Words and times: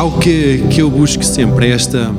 algo 0.00 0.18
que, 0.18 0.64
que 0.70 0.80
eu 0.80 0.90
busco 0.90 1.22
sempre 1.22 1.66
é 1.66 1.72
esta, 1.72 2.10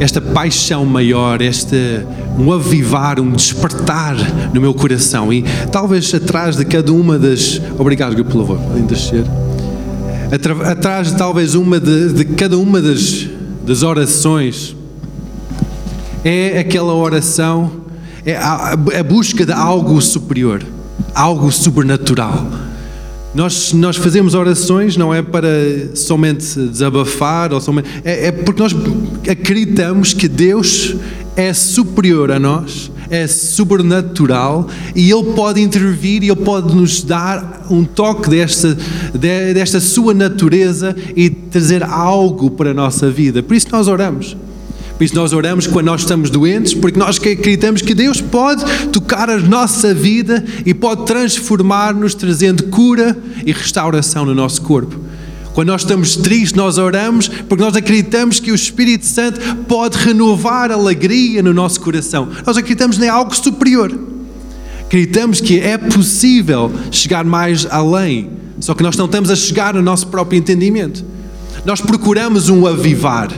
esta 0.00 0.20
paixão 0.20 0.84
maior, 0.84 1.40
este 1.40 2.04
um 2.38 2.52
avivar, 2.52 3.18
um 3.18 3.30
despertar 3.30 4.14
no 4.52 4.60
meu 4.60 4.74
coração. 4.74 5.32
E 5.32 5.42
talvez 5.72 6.12
atrás 6.12 6.56
de 6.56 6.64
cada 6.66 6.92
uma 6.92 7.18
das. 7.18 7.58
Obrigado, 7.78 8.14
pelo 8.22 8.46
favor, 8.46 8.58
podem 8.58 8.84
descer. 8.84 9.24
Atrás 10.70 11.10
de 11.10 11.16
talvez 11.16 11.54
uma 11.54 11.80
de, 11.80 12.12
de 12.12 12.24
cada 12.26 12.58
uma 12.58 12.82
das, 12.82 13.28
das 13.64 13.82
orações 13.82 14.76
é 16.22 16.58
aquela 16.58 16.92
oração, 16.92 17.70
é 18.26 18.36
a, 18.36 18.72
a 18.72 19.02
busca 19.02 19.46
de 19.46 19.52
algo 19.52 19.98
superior, 20.02 20.62
algo 21.14 21.50
sobrenatural. 21.50 22.63
Nós, 23.34 23.72
nós 23.72 23.96
fazemos 23.96 24.34
orações 24.34 24.96
não 24.96 25.12
é 25.12 25.20
para 25.20 25.48
somente 25.94 26.56
desabafar, 26.68 27.52
ou 27.52 27.60
somente, 27.60 27.88
é, 28.04 28.28
é 28.28 28.32
porque 28.32 28.62
nós 28.62 28.74
acreditamos 29.28 30.14
que 30.14 30.28
Deus 30.28 30.94
é 31.36 31.52
superior 31.52 32.30
a 32.30 32.38
nós, 32.38 32.92
é 33.10 33.26
sobrenatural 33.26 34.68
e 34.94 35.10
Ele 35.10 35.32
pode 35.32 35.60
intervir 35.60 36.22
e 36.22 36.30
Ele 36.30 36.36
pode 36.36 36.74
nos 36.74 37.02
dar 37.02 37.66
um 37.68 37.84
toque 37.84 38.30
desta, 38.30 38.76
desta 39.52 39.80
sua 39.80 40.14
natureza 40.14 40.94
e 41.16 41.28
trazer 41.28 41.82
algo 41.82 42.50
para 42.50 42.70
a 42.70 42.74
nossa 42.74 43.10
vida. 43.10 43.42
Por 43.42 43.54
isso 43.56 43.66
nós 43.72 43.88
oramos. 43.88 44.36
Isso 45.04 45.14
nós 45.14 45.34
oramos 45.34 45.66
quando 45.66 45.84
nós 45.84 46.00
estamos 46.00 46.30
doentes, 46.30 46.72
porque 46.72 46.98
nós 46.98 47.18
acreditamos 47.18 47.82
que 47.82 47.94
Deus 47.94 48.22
pode 48.22 48.64
tocar 48.86 49.28
a 49.28 49.36
nossa 49.36 49.92
vida 49.92 50.42
e 50.64 50.72
pode 50.72 51.04
transformar-nos, 51.04 52.14
trazendo 52.14 52.62
cura 52.64 53.14
e 53.44 53.52
restauração 53.52 54.24
no 54.24 54.34
nosso 54.34 54.62
corpo. 54.62 54.98
Quando 55.52 55.68
nós 55.68 55.82
estamos 55.82 56.16
tristes, 56.16 56.54
nós 56.54 56.78
oramos 56.78 57.28
porque 57.28 57.62
nós 57.62 57.76
acreditamos 57.76 58.40
que 58.40 58.50
o 58.50 58.54
Espírito 58.54 59.04
Santo 59.04 59.38
pode 59.68 59.98
renovar 59.98 60.70
a 60.70 60.74
alegria 60.74 61.42
no 61.42 61.52
nosso 61.52 61.82
coração. 61.82 62.30
Nós 62.46 62.56
acreditamos 62.56 62.98
em 62.98 63.06
algo 63.06 63.36
superior. 63.36 63.92
Acreditamos 64.86 65.38
que 65.38 65.60
é 65.60 65.76
possível 65.76 66.72
chegar 66.90 67.26
mais 67.26 67.66
além, 67.66 68.30
só 68.58 68.72
que 68.72 68.82
nós 68.82 68.96
não 68.96 69.04
estamos 69.04 69.30
a 69.30 69.36
chegar 69.36 69.74
no 69.74 69.82
nosso 69.82 70.06
próprio 70.06 70.38
entendimento. 70.38 71.04
Nós 71.66 71.82
procuramos 71.82 72.48
um 72.48 72.66
avivar 72.66 73.28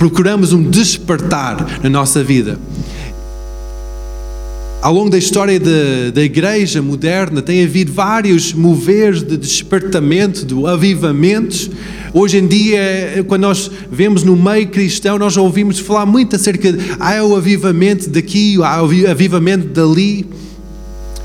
procuramos 0.00 0.54
um 0.54 0.62
despertar 0.62 1.78
na 1.82 1.90
nossa 1.90 2.24
vida. 2.24 2.58
Ao 4.80 4.94
longo 4.94 5.10
da 5.10 5.18
história 5.18 5.60
de, 5.60 6.10
da 6.10 6.22
igreja 6.22 6.80
moderna, 6.80 7.42
tem 7.42 7.62
havido 7.62 7.92
vários 7.92 8.54
moveres 8.54 9.22
de 9.22 9.36
despertamento, 9.36 10.46
de 10.46 10.54
avivamentos. 10.66 11.70
Hoje 12.14 12.38
em 12.38 12.46
dia, 12.46 13.22
quando 13.28 13.42
nós 13.42 13.70
vemos 13.92 14.24
no 14.24 14.34
meio 14.34 14.68
cristão, 14.68 15.18
nós 15.18 15.36
ouvimos 15.36 15.78
falar 15.78 16.06
muito 16.06 16.34
acerca 16.34 16.72
de 16.72 16.78
ah, 16.98 17.22
o 17.22 17.36
avivamento 17.36 18.08
daqui, 18.08 18.56
há 18.62 18.82
o 18.82 18.88
avivamento 19.06 19.68
dali. 19.68 20.26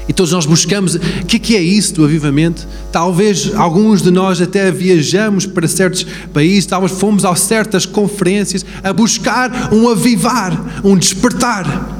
E 0.08 0.14
todos 0.14 0.31
nós 0.31 0.45
buscamos 0.45 0.95
o 0.95 1.25
que 1.25 1.56
é 1.56 1.61
isso 1.61 1.95
do 1.95 2.03
avivamento. 2.03 2.67
Talvez 2.92 3.53
alguns 3.56 4.03
de 4.03 4.12
nós 4.12 4.39
até 4.39 4.72
viajamos 4.72 5.45
para 5.45 5.67
certos 5.67 6.06
países, 6.31 6.67
talvez 6.67 6.92
fomos 6.92 7.25
a 7.25 7.36
certas 7.36 7.86
conferências 7.86 8.64
a 8.84 8.94
buscar 8.94 9.73
um 9.73 9.89
avivar, 9.89 10.81
um 10.84 10.95
despertar, 10.95 11.97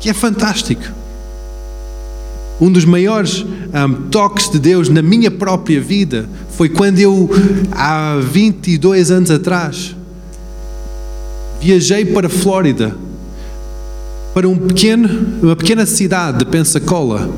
que 0.00 0.08
é 0.08 0.14
fantástico. 0.14 0.82
Um 2.58 2.70
dos 2.70 2.84
maiores 2.84 3.44
um, 3.44 4.08
toques 4.08 4.48
de 4.48 4.58
Deus 4.58 4.88
na 4.88 5.02
minha 5.02 5.30
própria 5.30 5.80
vida 5.80 6.28
foi 6.50 6.68
quando 6.68 6.98
eu, 7.00 7.28
há 7.72 8.18
22 8.22 9.10
anos 9.10 9.30
atrás, 9.30 9.94
viajei 11.60 12.04
para 12.06 12.28
a 12.28 12.30
Flórida 12.30 12.96
para 14.32 14.48
um 14.48 14.56
pequeno, 14.56 15.08
uma 15.42 15.56
pequena 15.56 15.84
cidade 15.84 16.38
de 16.38 16.46
Pensacola, 16.46 17.30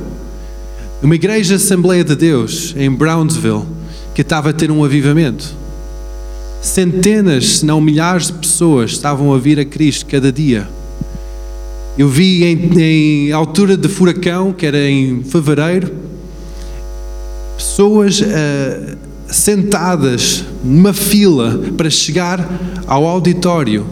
uma 1.04 1.16
igreja 1.16 1.56
Assembleia 1.56 2.03
de 2.03 2.16
Deus 2.16 2.75
em 2.78 2.91
Brownsville, 2.91 3.65
que 4.15 4.22
estava 4.22 4.48
a 4.48 4.53
ter 4.54 4.70
um 4.70 4.82
avivamento. 4.82 5.54
Centenas, 6.62 7.59
se 7.59 7.66
não 7.66 7.78
milhares 7.78 8.28
de 8.28 8.32
pessoas 8.32 8.92
estavam 8.92 9.34
a 9.34 9.38
vir 9.38 9.60
a 9.60 9.66
Cristo 9.66 10.06
cada 10.06 10.32
dia. 10.32 10.66
Eu 11.98 12.09
vi 12.09 12.43
em, 12.44 12.81
em 12.81 13.32
altura 13.32 13.76
de 13.76 13.87
furacão, 13.87 14.50
que 14.50 14.64
era 14.64 14.88
em 14.88 15.22
fevereiro, 15.22 15.93
pessoas 17.59 18.22
uh, 18.22 18.97
sentadas 19.28 20.43
numa 20.64 20.94
fila 20.94 21.60
para 21.76 21.91
chegar 21.91 22.48
ao 22.87 23.06
auditório 23.06 23.87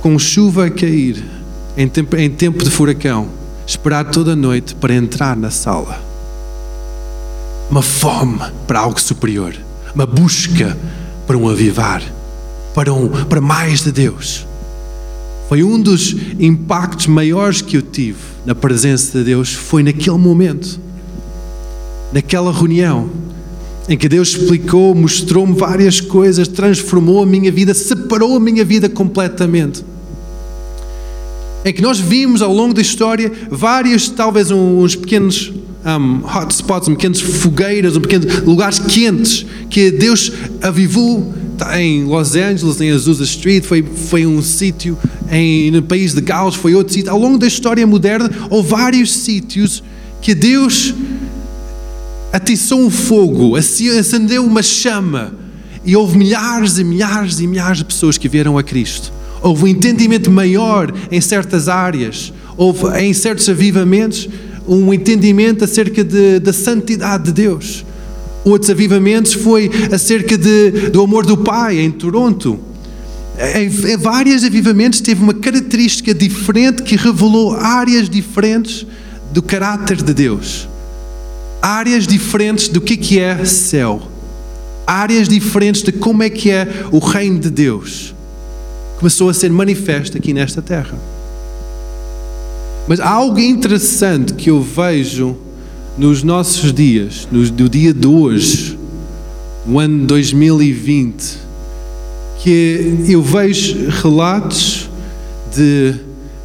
com 0.00 0.16
chuva 0.20 0.66
a 0.66 0.70
cair, 0.70 1.24
em 1.76 1.88
tempo, 1.88 2.16
em 2.16 2.30
tempo 2.30 2.62
de 2.62 2.70
furacão, 2.70 3.41
esperar 3.72 4.04
toda 4.10 4.32
a 4.32 4.36
noite 4.36 4.74
para 4.74 4.94
entrar 4.94 5.36
na 5.36 5.50
sala. 5.50 6.00
Uma 7.70 7.82
fome 7.82 8.40
para 8.66 8.80
algo 8.80 9.00
superior, 9.00 9.54
uma 9.94 10.04
busca 10.04 10.76
para 11.26 11.38
um 11.38 11.48
avivar, 11.48 12.02
para, 12.74 12.92
um, 12.92 13.08
para 13.08 13.40
mais 13.40 13.82
de 13.82 13.90
Deus. 13.90 14.46
Foi 15.48 15.62
um 15.62 15.80
dos 15.80 16.14
impactos 16.38 17.06
maiores 17.06 17.62
que 17.62 17.76
eu 17.76 17.82
tive 17.82 18.18
na 18.44 18.54
presença 18.54 19.18
de 19.18 19.24
Deus, 19.24 19.52
foi 19.52 19.82
naquele 19.82 20.18
momento, 20.18 20.78
naquela 22.12 22.52
reunião, 22.52 23.10
em 23.88 23.96
que 23.96 24.08
Deus 24.08 24.28
explicou, 24.28 24.94
mostrou-me 24.94 25.54
várias 25.54 26.00
coisas, 26.00 26.46
transformou 26.46 27.22
a 27.22 27.26
minha 27.26 27.50
vida, 27.50 27.72
separou 27.72 28.36
a 28.36 28.40
minha 28.40 28.64
vida 28.64 28.88
completamente 28.88 29.82
em 31.64 31.72
que 31.72 31.82
nós 31.82 31.98
vimos 31.98 32.42
ao 32.42 32.52
longo 32.52 32.74
da 32.74 32.82
história 32.82 33.30
vários, 33.50 34.08
talvez 34.08 34.50
uns 34.50 34.96
pequenos 34.96 35.52
um, 35.84 36.26
hotspots, 36.26 36.88
um 36.88 36.96
fogueiras, 37.14 37.96
um 37.96 38.00
pequenos 38.00 38.40
lugares 38.42 38.78
quentes 38.78 39.46
que 39.68 39.90
Deus 39.90 40.32
avivou 40.60 41.32
tá, 41.56 41.80
em 41.80 42.04
Los 42.04 42.34
Angeles, 42.34 42.80
em 42.80 42.90
Azusa 42.90 43.24
Street, 43.24 43.64
foi, 43.64 43.82
foi 43.82 44.26
um 44.26 44.42
sítio 44.42 44.98
no 45.72 45.82
país 45.82 46.14
de 46.14 46.20
Gales, 46.20 46.54
foi 46.54 46.74
outro 46.74 46.92
sítio. 46.92 47.10
Ao 47.10 47.18
longo 47.18 47.38
da 47.38 47.46
história 47.46 47.86
moderna, 47.86 48.30
houve 48.50 48.68
vários 48.68 49.12
sítios 49.12 49.82
que 50.20 50.34
Deus 50.34 50.94
atiçou 52.32 52.80
um 52.80 52.90
fogo, 52.90 53.56
acendeu 53.56 54.44
uma 54.44 54.62
chama 54.62 55.34
e 55.84 55.96
houve 55.96 56.16
milhares 56.16 56.78
e 56.78 56.84
milhares 56.84 57.40
e 57.40 57.46
milhares 57.46 57.78
de 57.78 57.84
pessoas 57.84 58.16
que 58.16 58.28
vieram 58.28 58.56
a 58.56 58.62
Cristo 58.62 59.12
houve 59.42 59.64
um 59.64 59.68
entendimento 59.68 60.30
maior 60.30 60.92
em 61.10 61.20
certas 61.20 61.68
áreas, 61.68 62.32
houve 62.56 62.86
em 63.00 63.12
certos 63.12 63.48
avivamentos 63.48 64.28
um 64.66 64.94
entendimento 64.94 65.64
acerca 65.64 66.04
de, 66.04 66.38
da 66.38 66.52
santidade 66.52 67.24
de 67.24 67.32
Deus. 67.32 67.84
Outros 68.44 68.70
avivamentos 68.70 69.34
foi 69.34 69.70
acerca 69.92 70.38
de, 70.38 70.90
do 70.90 71.02
amor 71.02 71.26
do 71.26 71.36
Pai 71.36 71.80
em 71.80 71.90
Toronto. 71.90 72.58
Em, 73.56 73.92
em 73.92 73.96
vários 73.96 74.44
avivamentos 74.44 75.00
teve 75.00 75.22
uma 75.22 75.34
característica 75.34 76.14
diferente 76.14 76.82
que 76.82 76.96
revelou 76.96 77.54
áreas 77.54 78.08
diferentes 78.08 78.86
do 79.32 79.42
caráter 79.42 80.02
de 80.02 80.14
Deus. 80.14 80.68
Áreas 81.60 82.06
diferentes 82.06 82.68
do 82.68 82.80
que, 82.80 82.96
que 82.96 83.18
é 83.18 83.44
céu. 83.44 84.02
Áreas 84.86 85.28
diferentes 85.28 85.82
de 85.82 85.92
como 85.92 86.22
é 86.22 86.30
que 86.30 86.50
é 86.50 86.86
o 86.90 86.98
reino 86.98 87.38
de 87.38 87.50
Deus 87.50 88.14
começou 89.02 89.28
a 89.28 89.34
ser 89.34 89.50
manifesta 89.50 90.16
aqui 90.16 90.32
nesta 90.32 90.62
terra. 90.62 90.96
Mas 92.86 93.00
há 93.00 93.10
algo 93.10 93.40
interessante 93.40 94.32
que 94.32 94.48
eu 94.48 94.62
vejo 94.62 95.36
nos 95.98 96.22
nossos 96.22 96.72
dias, 96.72 97.26
no, 97.32 97.40
no 97.40 97.68
dia 97.68 97.92
de 97.92 98.06
hoje, 98.06 98.78
no 99.66 99.80
ano 99.80 100.06
2020, 100.06 101.36
que 102.44 102.96
eu 103.08 103.20
vejo 103.20 103.88
relatos 103.90 104.88
de 105.52 105.96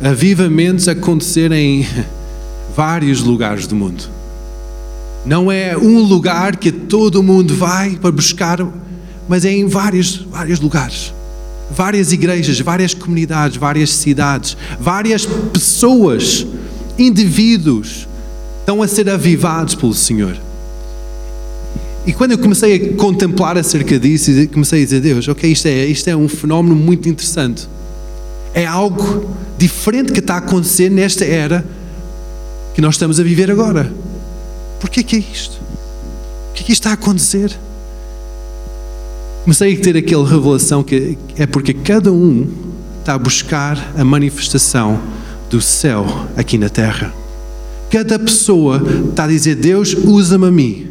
avivamentos 0.01 0.87
acontecerem 0.87 1.81
em 1.81 1.87
vários 2.75 3.21
lugares 3.21 3.67
do 3.67 3.75
mundo. 3.75 4.03
Não 5.27 5.51
é 5.51 5.77
um 5.77 5.99
lugar 5.99 6.55
que 6.55 6.71
todo 6.71 7.21
mundo 7.21 7.53
vai 7.53 7.97
para 7.97 8.11
buscar, 8.11 8.67
mas 9.29 9.45
é 9.45 9.51
em 9.51 9.67
vários, 9.67 10.25
vários 10.31 10.59
lugares 10.59 11.13
várias 11.69 12.11
igrejas, 12.11 12.59
várias 12.59 12.93
comunidades, 12.93 13.57
várias 13.57 13.91
cidades, 13.91 14.57
várias 14.79 15.25
pessoas, 15.25 16.45
indivíduos, 16.97 18.07
estão 18.59 18.81
a 18.81 18.87
ser 18.87 19.09
avivados 19.09 19.75
pelo 19.75 19.93
Senhor. 19.93 20.37
E 22.05 22.13
quando 22.13 22.31
eu 22.31 22.37
comecei 22.37 22.75
a 22.75 22.93
contemplar 22.95 23.57
acerca 23.57 23.99
disso, 23.99 24.31
comecei 24.53 24.81
a 24.81 24.85
dizer, 24.85 25.01
Deus, 25.01 25.27
ok, 25.27 25.51
isto 25.51 25.67
é, 25.67 25.85
isto 25.85 26.09
é 26.09 26.15
um 26.15 26.29
fenómeno 26.29 26.75
muito 26.75 27.09
interessante. 27.09 27.67
É 28.53 28.65
algo 28.65 29.29
diferente 29.57 30.13
que 30.13 30.19
está 30.19 30.35
a 30.35 30.37
acontecer 30.37 30.89
nesta 30.89 31.25
era 31.25 31.65
que 32.73 32.81
nós 32.81 32.95
estamos 32.95 33.19
a 33.19 33.23
viver 33.23 33.51
agora. 33.51 33.91
Por 34.79 34.89
que 34.89 35.15
é 35.15 35.19
isto? 35.19 35.59
O 36.51 36.53
que 36.53 36.63
é 36.63 36.65
que 36.65 36.71
está 36.71 36.91
a 36.91 36.93
acontecer? 36.93 37.57
Comecei 39.47 39.75
a 39.75 39.79
ter 39.79 39.95
aquela 39.95 40.27
revelação 40.27 40.83
que 40.83 41.17
é 41.37 41.45
porque 41.45 41.73
cada 41.73 42.11
um 42.11 42.45
está 42.99 43.13
a 43.13 43.17
buscar 43.17 43.93
a 43.97 44.03
manifestação 44.03 44.99
do 45.49 45.61
céu 45.61 46.05
aqui 46.35 46.57
na 46.57 46.67
terra. 46.67 47.13
Cada 47.89 48.19
pessoa 48.19 48.83
está 49.09 49.23
a 49.23 49.27
dizer: 49.27 49.55
Deus, 49.55 49.93
usa-me 49.93 50.47
a 50.47 50.51
mim, 50.51 50.87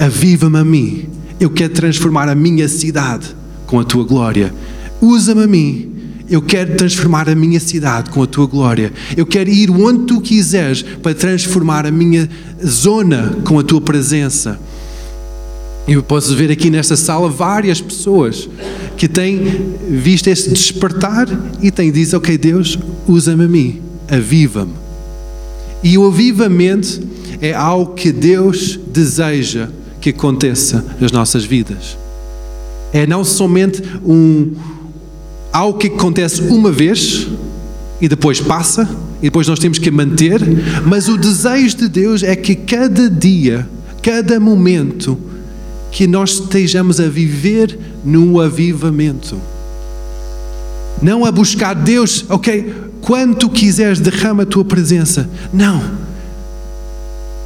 aviva-me 0.00 0.58
a 0.58 0.64
mim. 0.64 1.10
Eu 1.38 1.50
quero 1.50 1.74
transformar 1.74 2.30
a 2.30 2.34
minha 2.34 2.66
cidade 2.70 3.36
com 3.66 3.78
a 3.78 3.84
tua 3.84 4.02
glória. 4.02 4.50
Usa-me 4.98 5.42
a 5.42 5.46
mim. 5.46 5.92
Eu 6.30 6.40
quero 6.40 6.74
transformar 6.74 7.28
a 7.28 7.34
minha 7.34 7.60
cidade 7.60 8.08
com 8.08 8.22
a 8.22 8.26
tua 8.26 8.46
glória. 8.46 8.94
Eu 9.14 9.26
quero 9.26 9.50
ir 9.50 9.70
onde 9.70 10.06
tu 10.06 10.22
quiseres 10.22 10.82
para 10.82 11.14
transformar 11.14 11.84
a 11.84 11.90
minha 11.90 12.30
zona 12.64 13.36
com 13.44 13.58
a 13.58 13.62
tua 13.62 13.80
presença. 13.82 14.58
Eu 15.88 16.02
posso 16.02 16.36
ver 16.36 16.50
aqui 16.50 16.68
nesta 16.68 16.96
sala 16.96 17.30
várias 17.30 17.80
pessoas 17.80 18.46
que 18.98 19.08
têm 19.08 19.40
visto 19.88 20.28
esse 20.28 20.50
despertar 20.50 21.26
e 21.62 21.70
têm 21.70 21.90
dito: 21.90 22.14
Ok, 22.14 22.36
Deus, 22.36 22.78
usa-me 23.06 23.44
a 23.44 23.48
mim, 23.48 23.80
aviva-me. 24.06 24.74
E 25.82 25.96
o 25.96 26.06
avivamento 26.06 27.00
é 27.40 27.54
algo 27.54 27.94
que 27.94 28.12
Deus 28.12 28.78
deseja 28.92 29.70
que 29.98 30.10
aconteça 30.10 30.84
nas 31.00 31.10
nossas 31.10 31.46
vidas. 31.46 31.96
É 32.92 33.06
não 33.06 33.24
somente 33.24 33.82
um 34.04 34.52
algo 35.50 35.78
que 35.78 35.86
acontece 35.86 36.42
uma 36.42 36.70
vez 36.70 37.26
e 37.98 38.08
depois 38.08 38.40
passa 38.40 38.86
e 39.20 39.24
depois 39.24 39.48
nós 39.48 39.58
temos 39.58 39.78
que 39.78 39.90
manter, 39.90 40.40
mas 40.84 41.08
o 41.08 41.16
desejo 41.16 41.78
de 41.78 41.88
Deus 41.88 42.22
é 42.22 42.36
que 42.36 42.54
cada 42.54 43.08
dia, 43.08 43.66
cada 44.02 44.38
momento 44.38 45.18
que 45.90 46.06
nós 46.06 46.40
estejamos 46.40 47.00
a 47.00 47.08
viver 47.08 47.78
no 48.04 48.40
avivamento. 48.40 49.40
Não 51.00 51.24
a 51.24 51.30
buscar 51.30 51.74
Deus, 51.74 52.24
ok, 52.28 52.74
quando 53.00 53.36
tu 53.36 53.48
quiseres 53.48 54.00
derrama 54.00 54.42
a 54.42 54.46
tua 54.46 54.64
presença. 54.64 55.28
Não. 55.52 56.08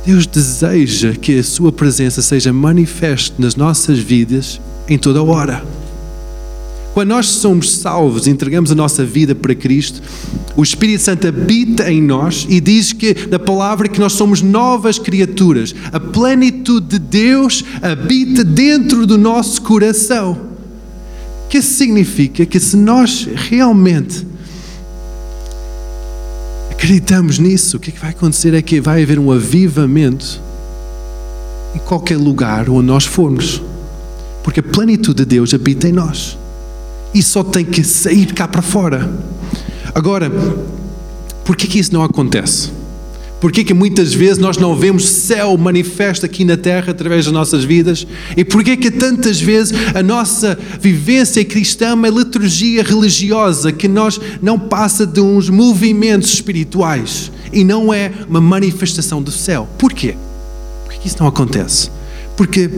Deus 0.05 0.27
deseja 0.27 1.12
que 1.12 1.39
a 1.39 1.44
sua 1.44 1.71
presença 1.71 2.23
seja 2.23 2.53
manifesta 2.53 3.37
nas 3.39 3.55
nossas 3.55 3.99
vidas 3.99 4.61
em 4.88 4.99
toda 4.99 5.23
hora. 5.23 5.65
Quando 6.93 7.09
nós 7.09 7.27
somos 7.27 7.73
salvos, 7.73 8.27
entregamos 8.27 8.71
a 8.71 8.75
nossa 8.75 9.05
vida 9.05 9.35
para 9.35 9.55
Cristo, 9.55 10.03
o 10.55 10.62
Espírito 10.62 11.03
Santo 11.03 11.27
habita 11.27 11.91
em 11.91 12.03
nós 12.03 12.47
e 12.49 12.61
diz 12.61 12.93
que 12.93 13.29
na 13.31 13.39
palavra 13.39 13.89
que 13.89 13.99
nós 13.99 14.12
somos 14.12 14.43
novas 14.43 14.99
criaturas. 14.99 15.75
A 15.91 15.99
plenitude 15.99 16.87
de 16.87 16.99
Deus 16.99 17.65
habita 17.81 18.44
dentro 18.44 19.06
do 19.06 19.17
nosso 19.17 19.62
coração. 19.62 20.53
Que 21.49 21.62
significa 21.62 22.44
que 22.44 22.61
se 22.61 22.77
nós 22.77 23.27
realmente 23.35 24.27
acreditamos 26.71 27.38
nisso, 27.38 27.79
o 27.79 27.81
que, 27.81 27.88
é 27.88 27.93
que 27.93 28.00
vai 28.00 28.11
acontecer 28.11 28.53
é 28.53 28.61
que 28.61 28.81
vai 28.81 29.03
haver 29.03 29.19
um 29.19 29.33
avivamento 29.33 30.41
em 31.75 31.79
qualquer 31.79 32.19
lugar 32.19 32.69
onde 32.69 32.87
nós 32.87 33.06
formos. 33.06 33.62
Porque 34.43 34.61
a 34.61 34.62
plenitude 34.62 35.19
de 35.19 35.25
Deus 35.25 35.55
habita 35.55 35.88
em 35.88 35.93
nós 35.93 36.42
e 37.14 37.23
só 37.23 37.43
tem 37.43 37.64
que 37.64 37.85
sair 37.85 38.32
cá 38.32 38.47
para 38.49 38.62
fora. 38.62 39.11
Agora, 39.94 40.31
por 41.44 41.56
que, 41.56 41.67
que 41.67 41.79
isso 41.79 41.93
não 41.93 42.03
acontece? 42.03 42.70
Por 43.43 43.50
que, 43.50 43.64
que 43.64 43.75
muitas 43.75 44.14
vezes 44.14 44.38
nós 44.38 44.56
não 44.56 44.76
vemos 44.76 45.09
céu 45.09 45.59
manifesto 45.59 46.25
aqui 46.25 46.44
na 46.44 46.56
terra 46.56 46.93
através 46.93 47.25
das 47.25 47.35
nossas 47.35 47.64
vidas? 47.64 48.06
E 48.37 48.44
por 48.44 48.62
que 48.62 48.76
que 48.76 48.88
tantas 48.88 49.41
vezes 49.41 49.75
a 49.97 50.00
nossa 50.00 50.56
vivência 50.81 51.44
cristã 51.44 51.88
é 51.88 51.94
uma 51.94 52.09
liturgia 52.09 52.85
religiosa 52.85 53.73
que 53.73 53.88
nós 53.88 54.20
não 54.41 54.56
passa 54.56 55.05
de 55.05 55.20
uns 55.20 55.50
movimentos 55.50 56.32
espirituais 56.32 57.32
e 57.53 57.64
não 57.64 57.93
é 57.93 58.12
uma 58.29 58.41
manifestação 58.41 59.20
do 59.20 59.32
céu? 59.32 59.69
Por 59.76 59.93
quê? 59.93 60.14
Por 60.85 60.94
que 60.94 61.09
isso 61.09 61.17
não 61.19 61.26
acontece? 61.26 61.91
Porque 62.37 62.70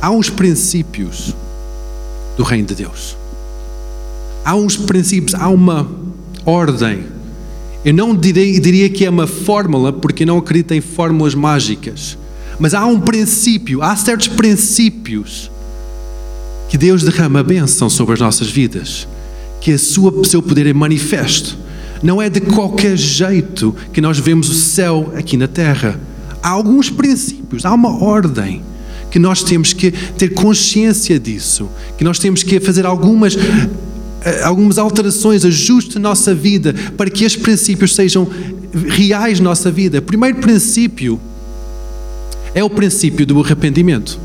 há 0.00 0.10
uns 0.10 0.30
princípios 0.30 1.34
do 2.36 2.42
reino 2.42 2.66
de 2.66 2.74
Deus. 2.74 3.16
Há 4.44 4.54
uns 4.54 4.76
princípios, 4.76 5.34
há 5.34 5.48
uma 5.48 5.88
ordem. 6.44 7.04
Eu 7.84 7.92
não 7.92 8.16
direi, 8.16 8.58
diria 8.58 8.88
que 8.88 9.04
é 9.04 9.10
uma 9.10 9.26
fórmula, 9.26 9.92
porque 9.92 10.24
não 10.24 10.38
acredito 10.38 10.72
em 10.72 10.80
fórmulas 10.80 11.34
mágicas. 11.34 12.16
Mas 12.58 12.74
há 12.74 12.84
um 12.86 13.00
princípio, 13.00 13.82
há 13.82 13.94
certos 13.96 14.28
princípios 14.28 15.50
que 16.68 16.78
Deus 16.78 17.02
derrama 17.02 17.42
bênção 17.42 17.90
sobre 17.90 18.14
as 18.14 18.20
nossas 18.20 18.48
vidas, 18.48 19.06
que 19.60 19.72
a 19.72 19.78
sua, 19.78 20.24
seu 20.24 20.42
poder 20.42 20.66
é 20.66 20.72
manifesto. 20.72 21.58
Não 22.02 22.20
é 22.22 22.30
de 22.30 22.40
qualquer 22.40 22.96
jeito 22.96 23.74
que 23.92 24.00
nós 24.00 24.18
vemos 24.18 24.48
o 24.48 24.54
céu 24.54 25.12
aqui 25.16 25.36
na 25.36 25.48
terra. 25.48 26.00
Há 26.42 26.48
alguns 26.48 26.88
princípios, 26.88 27.66
há 27.66 27.74
uma 27.74 28.02
ordem 28.02 28.62
que 29.10 29.18
nós 29.18 29.42
temos 29.42 29.72
que 29.72 29.90
ter 29.90 30.30
consciência 30.30 31.18
disso, 31.18 31.68
que 31.98 32.04
nós 32.04 32.18
temos 32.18 32.42
que 32.42 32.60
fazer 32.60 32.86
algumas 32.86 33.36
eh, 34.22 34.42
algumas 34.42 34.78
alterações, 34.78 35.44
ajustes 35.44 35.94
na 35.94 36.10
nossa 36.10 36.34
vida 36.34 36.74
para 36.96 37.08
que 37.08 37.24
estes 37.24 37.42
princípios 37.42 37.94
sejam 37.94 38.28
reais 38.88 39.40
na 39.40 39.50
nossa 39.50 39.70
vida. 39.70 39.98
O 39.98 40.02
primeiro 40.02 40.38
princípio 40.38 41.18
é 42.54 42.62
o 42.62 42.68
princípio 42.68 43.24
do 43.24 43.40
arrependimento. 43.40 44.18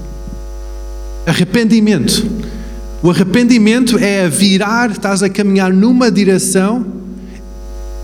Arrependimento. 1.25 2.25
O 3.01 3.09
arrependimento 3.09 3.97
é 3.97 4.27
virar, 4.27 4.91
estás 4.91 5.23
a 5.23 5.29
caminhar 5.29 5.71
numa 5.71 6.11
direção 6.11 6.85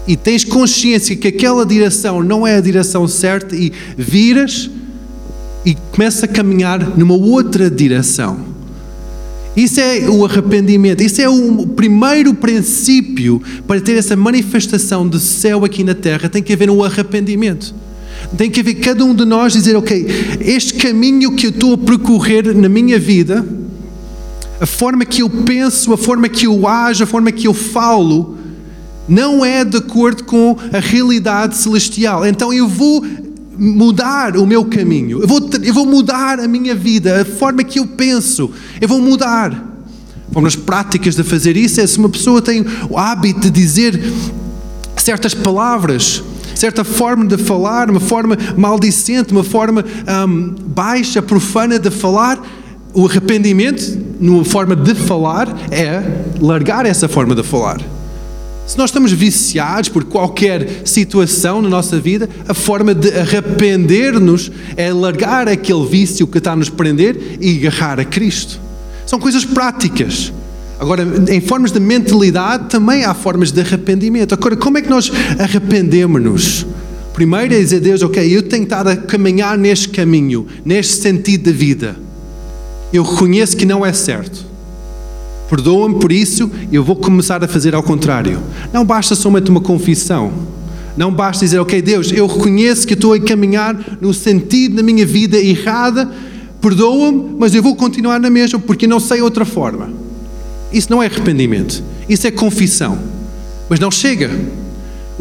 e 0.07 0.15
tens 0.15 0.43
consciência 0.43 1.15
que 1.15 1.27
aquela 1.27 1.65
direção 1.65 2.23
não 2.23 2.45
é 2.45 2.55
a 2.55 2.61
direção 2.61 3.07
certa 3.07 3.55
e 3.55 3.71
viras 3.97 4.69
e 5.65 5.75
começa 5.91 6.25
a 6.25 6.27
caminhar 6.27 6.97
numa 6.97 7.13
outra 7.13 7.69
direção. 7.69 8.51
Isso 9.55 9.81
é 9.81 10.09
o 10.09 10.23
arrependimento, 10.25 11.01
isso 11.01 11.21
é 11.21 11.27
o 11.27 11.67
primeiro 11.67 12.33
princípio 12.33 13.41
para 13.67 13.81
ter 13.81 13.97
essa 13.97 14.15
manifestação 14.15 15.05
do 15.05 15.19
céu 15.19 15.65
aqui 15.65 15.83
na 15.83 15.93
terra. 15.93 16.29
Tem 16.29 16.41
que 16.41 16.53
haver 16.53 16.69
um 16.69 16.83
arrependimento. 16.83 17.75
Tem 18.37 18.49
que 18.49 18.61
haver 18.61 18.75
cada 18.75 19.03
um 19.03 19.13
de 19.13 19.25
nós 19.25 19.53
dizer: 19.53 19.75
Ok, 19.75 20.07
este 20.39 20.75
caminho 20.75 21.35
que 21.35 21.47
eu 21.47 21.49
estou 21.49 21.73
a 21.73 21.77
percorrer 21.77 22.55
na 22.55 22.69
minha 22.69 22.97
vida, 22.97 23.45
a 24.59 24.65
forma 24.65 25.03
que 25.03 25.21
eu 25.21 25.29
penso, 25.29 25.91
a 25.91 25.97
forma 25.97 26.29
que 26.29 26.45
eu 26.47 26.65
ajo, 26.65 27.03
a 27.03 27.07
forma 27.07 27.31
que 27.31 27.47
eu 27.47 27.53
falo, 27.53 28.37
não 29.07 29.43
é 29.43 29.65
de 29.65 29.77
acordo 29.77 30.23
com 30.23 30.55
a 30.71 30.79
realidade 30.79 31.57
celestial. 31.57 32.25
Então 32.25 32.53
eu 32.53 32.69
vou 32.69 33.03
mudar 33.63 34.35
o 34.37 34.45
meu 34.47 34.65
caminho, 34.65 35.21
eu 35.21 35.27
vou, 35.27 35.39
eu 35.61 35.71
vou 35.71 35.85
mudar 35.85 36.39
a 36.39 36.47
minha 36.47 36.73
vida, 36.73 37.21
a 37.21 37.25
forma 37.25 37.63
que 37.63 37.77
eu 37.77 37.85
penso, 37.85 38.49
eu 38.81 38.87
vou 38.87 38.99
mudar. 38.99 39.69
Formas 40.31 40.55
práticas 40.55 41.15
de 41.15 41.23
fazer 41.23 41.55
isso 41.55 41.79
é 41.79 41.85
se 41.85 41.99
uma 41.99 42.09
pessoa 42.09 42.41
tem 42.41 42.65
o 42.89 42.97
hábito 42.97 43.41
de 43.41 43.51
dizer 43.51 44.01
certas 44.97 45.35
palavras, 45.35 46.23
certa 46.55 46.83
forma 46.83 47.23
de 47.25 47.37
falar, 47.37 47.91
uma 47.91 47.99
forma 47.99 48.35
maldicente, 48.57 49.31
uma 49.31 49.43
forma 49.43 49.85
um, 50.27 50.55
baixa, 50.65 51.21
profana 51.21 51.77
de 51.77 51.91
falar, 51.91 52.41
o 52.95 53.05
arrependimento, 53.05 53.95
numa 54.19 54.43
forma 54.43 54.75
de 54.75 54.95
falar, 54.95 55.55
é 55.69 56.01
largar 56.39 56.87
essa 56.87 57.07
forma 57.07 57.35
de 57.35 57.43
falar. 57.43 57.79
Se 58.71 58.77
nós 58.77 58.89
estamos 58.89 59.11
viciados 59.11 59.89
por 59.89 60.05
qualquer 60.05 60.83
situação 60.85 61.61
na 61.61 61.67
nossa 61.67 61.99
vida, 61.99 62.29
a 62.47 62.53
forma 62.53 62.95
de 62.95 63.09
arrepender-nos 63.09 64.49
é 64.77 64.93
largar 64.93 65.49
aquele 65.49 65.85
vício 65.85 66.25
que 66.25 66.37
está 66.37 66.53
a 66.53 66.55
nos 66.55 66.69
prender 66.69 67.37
e 67.41 67.57
agarrar 67.57 67.99
a 67.99 68.05
Cristo. 68.05 68.61
São 69.05 69.19
coisas 69.19 69.43
práticas. 69.43 70.31
Agora, 70.79 71.05
em 71.27 71.41
formas 71.41 71.73
de 71.73 71.81
mentalidade, 71.81 72.69
também 72.69 73.03
há 73.03 73.13
formas 73.13 73.51
de 73.51 73.59
arrependimento. 73.59 74.33
Agora, 74.33 74.55
como 74.55 74.77
é 74.77 74.81
que 74.81 74.89
nós 74.89 75.11
arrependemos-nos? 75.37 76.65
Primeiro 77.13 77.53
é 77.53 77.59
dizer 77.59 77.75
a 77.75 77.79
Deus, 77.81 78.01
ok, 78.01 78.25
eu 78.25 78.41
tenho 78.41 78.63
estado 78.63 78.87
a 78.87 78.95
caminhar 78.95 79.57
neste 79.57 79.89
caminho, 79.89 80.47
neste 80.63 80.93
sentido 80.93 81.51
de 81.51 81.51
vida. 81.51 81.97
Eu 82.93 83.03
reconheço 83.03 83.57
que 83.57 83.65
não 83.65 83.85
é 83.85 83.91
certo 83.91 84.49
perdoa-me 85.51 85.99
por 85.99 86.13
isso, 86.13 86.49
eu 86.71 86.81
vou 86.81 86.95
começar 86.95 87.43
a 87.43 87.47
fazer 87.47 87.75
ao 87.75 87.83
contrário. 87.83 88.39
Não 88.71 88.85
basta 88.85 89.15
somente 89.15 89.51
uma 89.51 89.59
confissão. 89.59 90.31
Não 90.95 91.13
basta 91.13 91.43
dizer, 91.43 91.59
ok, 91.59 91.81
Deus, 91.81 92.09
eu 92.09 92.25
reconheço 92.25 92.87
que 92.87 92.93
estou 92.93 93.11
a 93.11 93.19
caminhar 93.19 93.77
no 93.99 94.13
sentido 94.13 94.77
da 94.77 94.83
minha 94.83 95.05
vida 95.05 95.37
errada, 95.37 96.09
perdoa-me, 96.61 97.35
mas 97.37 97.53
eu 97.53 97.61
vou 97.61 97.75
continuar 97.75 98.17
na 98.17 98.29
mesma 98.29 98.59
porque 98.59 98.87
não 98.87 98.97
sei 98.97 99.21
outra 99.21 99.43
forma. 99.43 99.89
Isso 100.71 100.89
não 100.89 101.03
é 101.03 101.07
arrependimento, 101.07 101.83
isso 102.07 102.25
é 102.25 102.31
confissão. 102.31 102.97
Mas 103.69 103.77
não 103.77 103.91
chega. 103.91 104.31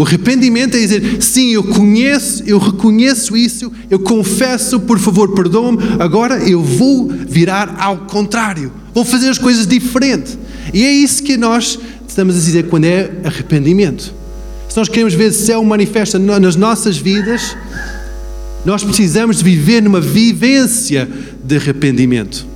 O 0.01 0.03
O 0.03 0.07
arrependimento 0.07 0.79
é 0.79 0.81
dizer: 0.81 1.23
sim, 1.23 1.51
eu 1.51 1.63
conheço, 1.63 2.43
eu 2.47 2.57
reconheço 2.57 3.37
isso, 3.37 3.71
eu 3.91 3.99
confesso, 3.99 4.81
por 4.81 4.99
favor, 4.99 5.35
perdoa-me, 5.35 5.77
agora 5.99 6.39
eu 6.39 6.63
vou 6.63 7.07
virar 7.07 7.77
ao 7.79 7.99
contrário, 8.07 8.73
vou 8.95 9.05
fazer 9.05 9.29
as 9.29 9.37
coisas 9.37 9.67
diferente. 9.67 10.39
E 10.73 10.83
é 10.83 10.91
isso 10.91 11.23
que 11.23 11.37
nós 11.37 11.79
estamos 12.09 12.35
a 12.35 12.39
dizer 12.39 12.69
quando 12.69 12.87
é 12.87 13.11
arrependimento. 13.25 14.15
Se 14.71 14.77
nós 14.79 14.89
queremos 14.89 15.13
ver 15.13 15.33
céu 15.33 15.63
manifesta 15.63 16.19
nas 16.19 16.57
nossas 16.57 16.97
vidas, 16.97 17.55
nós 18.65 18.83
precisamos 18.83 19.37
de 19.37 19.45
viver 19.45 19.83
numa 19.83 20.01
vivência 20.01 21.07
de 21.45 21.57
arrependimento. 21.57 22.47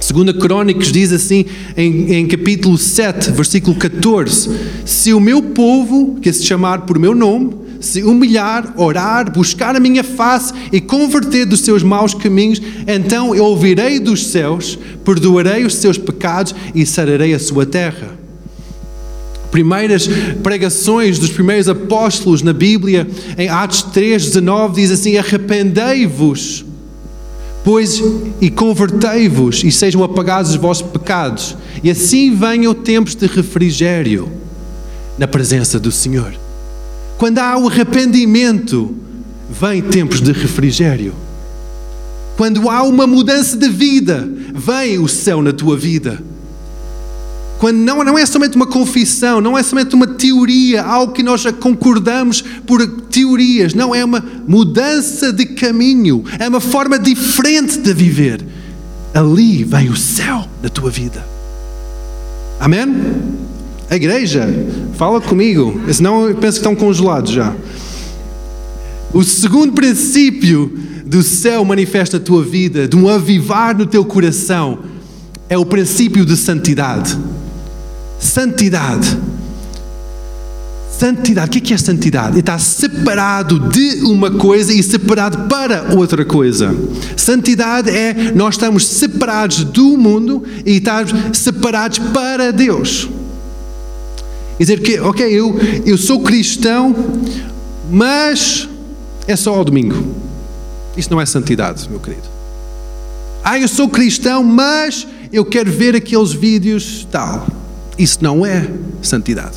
Segunda 0.00 0.32
Crónicos 0.32 0.92
diz 0.92 1.12
assim 1.12 1.44
em, 1.76 2.14
em, 2.14 2.26
capítulo 2.26 2.78
7, 2.78 3.32
versículo 3.32 3.76
14: 3.76 4.50
Se 4.84 5.12
o 5.12 5.20
meu 5.20 5.42
povo, 5.42 6.18
que 6.20 6.32
se 6.32 6.44
chamar 6.44 6.82
por 6.82 6.98
meu 6.98 7.14
nome, 7.14 7.50
se 7.80 8.02
humilhar, 8.02 8.74
orar, 8.76 9.32
buscar 9.32 9.76
a 9.76 9.80
minha 9.80 10.04
face 10.04 10.52
e 10.72 10.80
converter 10.80 11.44
dos 11.44 11.60
seus 11.60 11.82
maus 11.82 12.14
caminhos, 12.14 12.60
então 12.86 13.34
eu 13.34 13.44
ouvirei 13.44 13.98
dos 13.98 14.26
céus, 14.26 14.78
perdoarei 15.04 15.64
os 15.64 15.74
seus 15.74 15.98
pecados 15.98 16.54
e 16.74 16.86
sararei 16.86 17.34
a 17.34 17.38
sua 17.38 17.66
terra. 17.66 18.16
Primeiras 19.50 20.08
pregações 20.42 21.18
dos 21.18 21.30
primeiros 21.30 21.68
apóstolos 21.68 22.42
na 22.42 22.52
Bíblia, 22.52 23.06
em 23.36 23.48
Atos 23.48 23.82
3, 23.82 24.26
19, 24.26 24.80
diz 24.80 24.90
assim: 24.90 25.16
Arrependei-vos 25.16 26.67
Pois 27.68 28.02
e 28.40 28.48
convertei-vos 28.48 29.62
e 29.62 29.70
sejam 29.70 30.02
apagados 30.02 30.52
os 30.52 30.56
vossos 30.56 30.88
pecados, 30.90 31.54
e 31.84 31.90
assim 31.90 32.34
venham 32.34 32.72
tempos 32.72 33.14
de 33.14 33.26
refrigério 33.26 34.32
na 35.18 35.28
presença 35.28 35.78
do 35.78 35.92
Senhor. 35.92 36.32
Quando 37.18 37.38
há 37.40 37.58
o 37.58 37.68
arrependimento, 37.68 38.94
vem 39.50 39.82
tempos 39.82 40.22
de 40.22 40.32
refrigério. 40.32 41.12
Quando 42.38 42.70
há 42.70 42.82
uma 42.84 43.06
mudança 43.06 43.54
de 43.54 43.68
vida, 43.68 44.26
vem 44.54 44.98
o 44.98 45.06
céu 45.06 45.42
na 45.42 45.52
tua 45.52 45.76
vida. 45.76 46.22
Quando 47.58 47.78
não, 47.78 48.04
não 48.04 48.16
é 48.16 48.24
somente 48.24 48.54
uma 48.54 48.66
confissão, 48.66 49.40
não 49.40 49.58
é 49.58 49.62
somente 49.64 49.94
uma 49.94 50.06
teoria, 50.06 50.82
algo 50.82 51.12
que 51.12 51.24
nós 51.24 51.44
concordamos 51.60 52.40
por 52.64 52.86
teorias, 53.10 53.74
não, 53.74 53.92
é 53.92 54.04
uma 54.04 54.24
mudança 54.46 55.32
de 55.32 55.44
caminho, 55.44 56.24
é 56.38 56.48
uma 56.48 56.60
forma 56.60 56.98
diferente 56.98 57.78
de 57.78 57.92
viver. 57.92 58.44
Ali 59.12 59.64
vem 59.64 59.88
o 59.88 59.96
céu 59.96 60.46
da 60.62 60.68
tua 60.68 60.88
vida. 60.88 61.26
Amém? 62.60 62.86
A 63.90 63.96
igreja, 63.96 64.48
fala 64.96 65.20
comigo, 65.20 65.80
senão 65.92 66.28
eu 66.28 66.36
penso 66.36 66.60
que 66.60 66.66
estão 66.66 66.76
congelados 66.76 67.32
já. 67.32 67.54
O 69.12 69.24
segundo 69.24 69.72
princípio 69.72 70.70
do 71.04 71.24
céu 71.24 71.64
manifesta 71.64 72.18
a 72.18 72.20
tua 72.20 72.44
vida, 72.44 72.86
de 72.86 72.94
um 72.94 73.08
avivar 73.08 73.76
no 73.76 73.86
teu 73.86 74.04
coração, 74.04 74.80
é 75.48 75.58
o 75.58 75.64
princípio 75.64 76.24
de 76.24 76.36
santidade. 76.36 77.18
Santidade. 78.18 79.18
Santidade, 80.98 81.58
o 81.58 81.62
que 81.62 81.72
é 81.72 81.78
santidade? 81.78 82.40
Está 82.40 82.58
separado 82.58 83.68
de 83.68 84.02
uma 84.02 84.32
coisa 84.32 84.72
e 84.72 84.82
separado 84.82 85.48
para 85.48 85.94
outra 85.96 86.24
coisa. 86.24 86.74
Santidade 87.16 87.88
é 87.88 88.32
nós 88.34 88.54
estamos 88.54 88.84
separados 88.84 89.62
do 89.62 89.96
mundo 89.96 90.42
e 90.66 90.78
estamos 90.78 91.12
separados 91.38 92.00
para 92.12 92.52
Deus. 92.52 93.08
Quer 94.56 94.64
dizer 94.64 94.80
que, 94.80 94.98
ok, 94.98 95.24
eu, 95.24 95.56
eu 95.86 95.96
sou 95.96 96.20
cristão, 96.20 96.92
mas 97.88 98.68
é 99.28 99.36
só 99.36 99.54
ao 99.54 99.64
domingo. 99.64 100.16
Isso 100.96 101.12
não 101.12 101.20
é 101.20 101.26
santidade, 101.26 101.88
meu 101.88 102.00
querido. 102.00 102.26
Ah, 103.44 103.56
eu 103.56 103.68
sou 103.68 103.88
cristão, 103.88 104.42
mas 104.42 105.06
eu 105.32 105.44
quero 105.44 105.70
ver 105.70 105.94
aqueles 105.94 106.32
vídeos 106.32 107.06
tal. 107.08 107.46
Isso 107.98 108.18
não 108.22 108.46
é 108.46 108.68
santidade. 109.02 109.56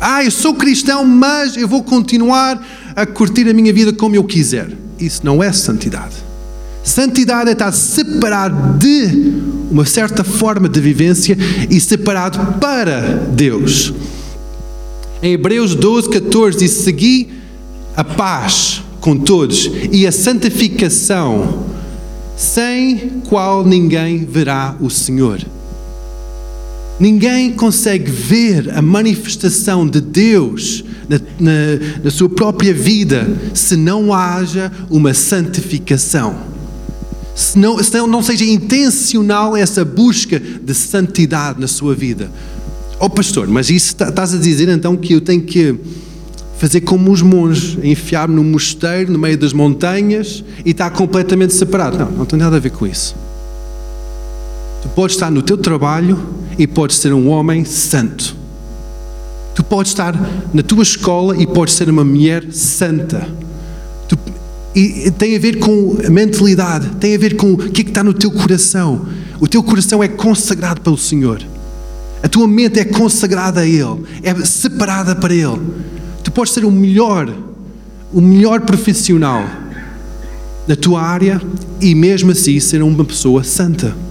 Ah, 0.00 0.24
eu 0.24 0.30
sou 0.30 0.54
cristão, 0.54 1.04
mas 1.04 1.56
eu 1.56 1.68
vou 1.68 1.82
continuar 1.82 2.66
a 2.96 3.04
curtir 3.04 3.48
a 3.48 3.52
minha 3.54 3.72
vida 3.72 3.92
como 3.92 4.16
eu 4.16 4.24
quiser. 4.24 4.68
Isso 4.98 5.20
não 5.24 5.42
é 5.42 5.52
santidade. 5.52 6.16
Santidade 6.82 7.50
é 7.50 7.52
estar 7.52 7.72
separado 7.72 8.78
de 8.78 9.34
uma 9.70 9.84
certa 9.84 10.24
forma 10.24 10.68
de 10.68 10.80
vivência 10.80 11.36
e 11.68 11.78
separado 11.78 12.58
para 12.58 13.00
Deus. 13.32 13.92
Em 15.22 15.34
Hebreus 15.34 15.74
12, 15.74 16.08
14 16.08 16.58
diz: 16.58 16.70
Segui 16.72 17.30
a 17.94 18.02
paz 18.02 18.82
com 19.00 19.16
todos 19.16 19.70
e 19.92 20.06
a 20.06 20.12
santificação, 20.12 21.66
sem 22.36 23.20
qual 23.28 23.64
ninguém 23.64 24.24
verá 24.24 24.74
o 24.80 24.88
Senhor. 24.88 25.40
Ninguém 27.00 27.50
consegue 27.52 28.10
ver 28.10 28.76
a 28.76 28.82
manifestação 28.82 29.88
de 29.88 30.02
Deus 30.02 30.84
na, 31.08 31.18
na, 31.40 31.52
na, 32.04 32.10
sua 32.10 32.28
própria 32.28 32.74
vida 32.74 33.26
se 33.54 33.74
não 33.74 34.12
haja 34.12 34.70
uma 34.90 35.14
santificação. 35.14 36.36
Se 37.34 37.58
não, 37.58 37.82
se 37.82 37.96
não 38.02 38.22
seja 38.22 38.44
intencional 38.44 39.56
essa 39.56 39.82
busca 39.82 40.38
de 40.38 40.74
santidade 40.74 41.58
na 41.58 41.66
sua 41.66 41.94
vida. 41.94 42.30
Oh 42.98 43.08
pastor, 43.08 43.48
mas 43.48 43.70
isso 43.70 43.96
tá, 43.96 44.10
estás 44.10 44.34
a 44.34 44.36
dizer 44.36 44.68
então 44.68 44.94
que 44.94 45.14
eu 45.14 45.22
tenho 45.22 45.40
que 45.40 45.74
fazer 46.58 46.82
como 46.82 47.10
os 47.10 47.22
monges, 47.22 47.78
enfiar-me 47.82 48.34
num 48.34 48.44
mosteiro 48.44 49.10
no 49.10 49.18
meio 49.18 49.38
das 49.38 49.54
montanhas 49.54 50.44
e 50.66 50.72
estar 50.72 50.90
completamente 50.90 51.54
separado. 51.54 51.98
Não, 51.98 52.10
não 52.10 52.26
tem 52.26 52.38
nada 52.38 52.56
a 52.56 52.60
ver 52.60 52.72
com 52.72 52.86
isso. 52.86 53.16
Tu 54.82 54.88
podes 54.90 55.16
estar 55.16 55.30
no 55.30 55.40
teu 55.40 55.56
trabalho 55.56 56.18
e 56.60 56.66
podes 56.66 56.98
ser 56.98 57.14
um 57.14 57.26
homem 57.30 57.64
santo. 57.64 58.36
Tu 59.54 59.64
podes 59.64 59.92
estar 59.92 60.14
na 60.52 60.62
tua 60.62 60.82
escola 60.82 61.34
e 61.34 61.46
podes 61.46 61.72
ser 61.72 61.88
uma 61.88 62.04
mulher 62.04 62.52
santa. 62.52 63.26
Tu, 64.06 64.18
e 64.74 65.10
tem 65.12 65.34
a 65.34 65.38
ver 65.38 65.58
com 65.58 65.96
a 66.06 66.10
mentalidade, 66.10 66.90
tem 67.00 67.14
a 67.14 67.18
ver 67.18 67.34
com 67.36 67.54
o 67.54 67.56
que 67.56 67.80
é 67.80 67.84
que 67.84 67.90
está 67.90 68.04
no 68.04 68.12
teu 68.12 68.30
coração. 68.30 69.06
O 69.40 69.48
teu 69.48 69.62
coração 69.62 70.02
é 70.02 70.08
consagrado 70.08 70.82
pelo 70.82 70.98
Senhor. 70.98 71.42
A 72.22 72.28
tua 72.28 72.46
mente 72.46 72.78
é 72.78 72.84
consagrada 72.84 73.60
a 73.62 73.66
Ele, 73.66 74.04
é 74.22 74.34
separada 74.44 75.16
para 75.16 75.32
Ele. 75.32 75.58
Tu 76.22 76.30
podes 76.30 76.52
ser 76.52 76.66
o 76.66 76.70
melhor, 76.70 77.32
o 78.12 78.20
melhor 78.20 78.60
profissional 78.60 79.48
na 80.68 80.76
tua 80.76 81.00
área 81.00 81.40
e 81.80 81.94
mesmo 81.94 82.32
assim 82.32 82.60
ser 82.60 82.82
uma 82.82 83.02
pessoa 83.02 83.42
santa. 83.42 84.09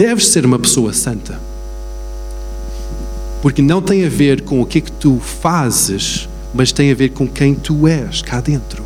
Deves 0.00 0.28
ser 0.28 0.46
uma 0.46 0.58
pessoa 0.58 0.94
santa. 0.94 1.38
Porque 3.42 3.60
não 3.60 3.82
tem 3.82 4.06
a 4.06 4.08
ver 4.08 4.40
com 4.40 4.62
o 4.62 4.64
que 4.64 4.78
é 4.78 4.80
que 4.80 4.92
tu 4.92 5.20
fazes, 5.20 6.26
mas 6.54 6.72
tem 6.72 6.90
a 6.90 6.94
ver 6.94 7.10
com 7.10 7.28
quem 7.28 7.54
tu 7.54 7.86
és 7.86 8.22
cá 8.22 8.40
dentro. 8.40 8.82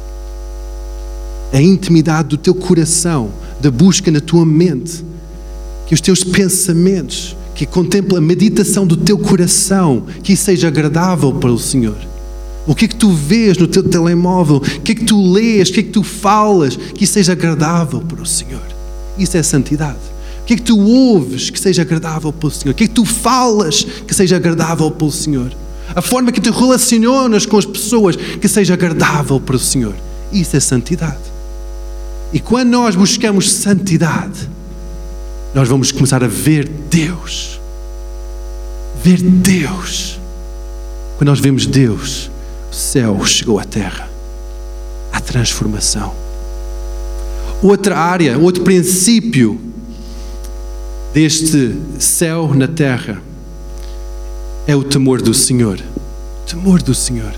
A 1.53 1.63
intimidade 1.63 2.31
do 2.31 2.37
teu 2.37 2.53
coração, 2.53 3.31
da 3.61 3.71
busca 3.71 4.11
na 4.11 4.19
tua 4.19 4.45
mente, 4.45 5.05
que 5.87 5.95
os 5.95 6.01
teus 6.01 6.25
pensamentos, 6.25 7.37
que 7.55 7.65
contempla 7.65 8.19
a 8.19 8.21
meditação 8.21 8.85
do 8.85 8.97
teu 8.97 9.17
coração, 9.17 10.07
que 10.21 10.33
isso 10.33 10.47
seja 10.47 10.67
agradável 10.67 11.33
para 11.35 11.53
o 11.53 11.59
Senhor. 11.61 11.99
O 12.67 12.75
que 12.75 12.87
é 12.87 12.89
que 12.89 12.97
tu 12.97 13.13
vês 13.13 13.57
no 13.57 13.69
teu 13.69 13.85
telemóvel? 13.85 14.57
O 14.57 14.81
que 14.81 14.91
é 14.91 14.95
que 14.97 15.05
tu 15.05 15.33
lês? 15.33 15.69
O 15.69 15.75
que 15.75 15.79
é 15.79 15.83
que 15.85 15.91
tu 15.91 16.03
falas? 16.03 16.75
Que 16.75 17.05
isso 17.05 17.13
seja 17.13 17.31
agradável 17.31 18.01
para 18.01 18.21
o 18.21 18.27
Senhor. 18.27 18.67
Isso 19.17 19.37
é 19.37 19.45
santidade. 19.45 20.14
O 20.45 20.47
que 20.47 20.53
é 20.53 20.57
que 20.59 20.63
tu 20.63 20.79
ouves 20.79 21.49
que 21.49 21.59
seja 21.59 21.81
agradável 21.81 22.31
pelo 22.31 22.53
Senhor? 22.53 22.73
O 22.73 22.75
que 22.75 22.85
é 22.85 22.87
que 22.87 22.93
tu 22.93 23.07
falas 23.07 23.83
que 23.83 24.15
seja 24.15 24.37
agradável 24.37 24.91
pelo 24.91 25.11
Senhor? 25.11 25.51
A 25.97 26.03
forma 26.03 26.31
que 26.31 26.39
te 26.39 26.51
relacionas 26.51 27.47
com 27.47 27.57
as 27.57 27.65
pessoas 27.65 28.15
que 28.15 28.47
seja 28.47 28.75
agradável 28.75 29.41
para 29.41 29.57
o 29.57 29.59
Senhor. 29.59 29.95
Isso 30.31 30.55
é 30.55 30.61
santidade. 30.61 31.17
E 32.31 32.39
quando 32.39 32.69
nós 32.69 32.95
buscamos 32.95 33.51
santidade, 33.51 34.51
nós 35.55 35.67
vamos 35.67 35.91
começar 35.91 36.23
a 36.23 36.29
ver 36.29 36.69
Deus. 36.91 37.59
Ver 39.03 39.23
Deus. 39.23 40.21
Quando 41.17 41.29
nós 41.29 41.41
vemos 41.41 41.65
Deus, 41.65 42.31
o 42.71 42.75
céu 42.75 43.25
chegou 43.25 43.59
à 43.59 43.65
terra. 43.65 44.11
A 45.11 45.21
transformação. 45.21 46.15
Outra 47.63 47.97
área, 47.97 48.37
outro 48.37 48.63
princípio 48.63 49.73
deste 51.15 51.77
céu 51.97 52.53
na 52.57 52.67
terra 52.67 53.23
é 54.67 54.75
o 54.75 54.83
temor 54.83 55.23
do 55.23 55.33
Senhor. 55.33 55.79
Temor 56.45 56.83
do 56.83 56.93
Senhor. 56.93 57.33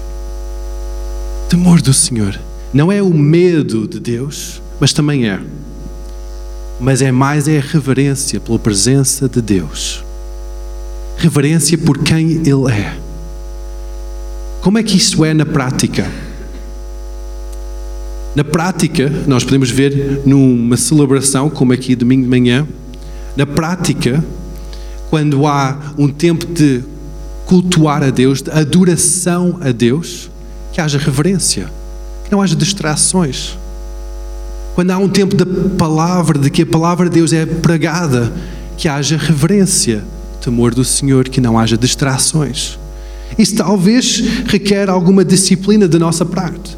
Temor 1.50 1.82
do 1.82 1.92
Senhor. 1.92 2.40
Não 2.72 2.90
é 2.90 3.02
o 3.02 3.12
medo 3.12 3.86
de 3.86 4.00
Deus, 4.00 4.62
mas 4.80 4.94
também 4.94 5.28
é. 5.28 5.38
Mas 6.80 7.02
é 7.02 7.12
mais 7.12 7.48
é 7.48 7.58
a 7.58 7.60
reverência 7.60 8.40
pela 8.40 8.58
presença 8.58 9.28
de 9.28 9.42
Deus. 9.42 10.02
Reverência 11.18 11.76
por 11.76 11.98
quem 11.98 12.30
Ele 12.46 12.72
é. 12.72 12.96
Como 14.62 14.78
é 14.78 14.82
que 14.82 14.96
isto 14.96 15.22
é 15.22 15.34
na 15.34 15.44
prática? 15.44 16.10
Na 18.34 18.42
prática, 18.42 19.10
nós 19.26 19.44
podemos 19.44 19.70
ver 19.70 20.22
numa 20.24 20.78
celebração, 20.78 21.50
como 21.50 21.74
aqui 21.74 21.94
domingo 21.94 22.22
de 22.22 22.30
manhã, 22.30 22.66
na 23.36 23.46
prática, 23.46 24.24
quando 25.10 25.46
há 25.46 25.78
um 25.96 26.08
tempo 26.08 26.46
de 26.46 26.82
cultuar 27.44 28.02
a 28.02 28.10
Deus, 28.10 28.42
de 28.42 28.50
adoração 28.50 29.58
a 29.60 29.70
Deus, 29.70 30.30
que 30.72 30.80
haja 30.80 30.98
reverência, 30.98 31.70
que 32.24 32.32
não 32.32 32.42
haja 32.42 32.56
distrações. 32.56 33.56
Quando 34.74 34.90
há 34.90 34.98
um 34.98 35.08
tempo 35.08 35.36
da 35.36 35.46
palavra, 35.78 36.38
de 36.38 36.50
que 36.50 36.62
a 36.62 36.66
palavra 36.66 37.08
de 37.08 37.14
Deus 37.14 37.32
é 37.32 37.46
pregada, 37.46 38.32
que 38.76 38.88
haja 38.88 39.16
reverência, 39.16 40.02
temor 40.40 40.74
do 40.74 40.84
Senhor, 40.84 41.28
que 41.28 41.40
não 41.40 41.58
haja 41.58 41.76
distrações. 41.76 42.78
Isso 43.38 43.56
talvez 43.56 44.22
requer 44.46 44.88
alguma 44.88 45.24
disciplina 45.24 45.88
da 45.88 45.98
nossa 45.98 46.24
parte. 46.24 46.76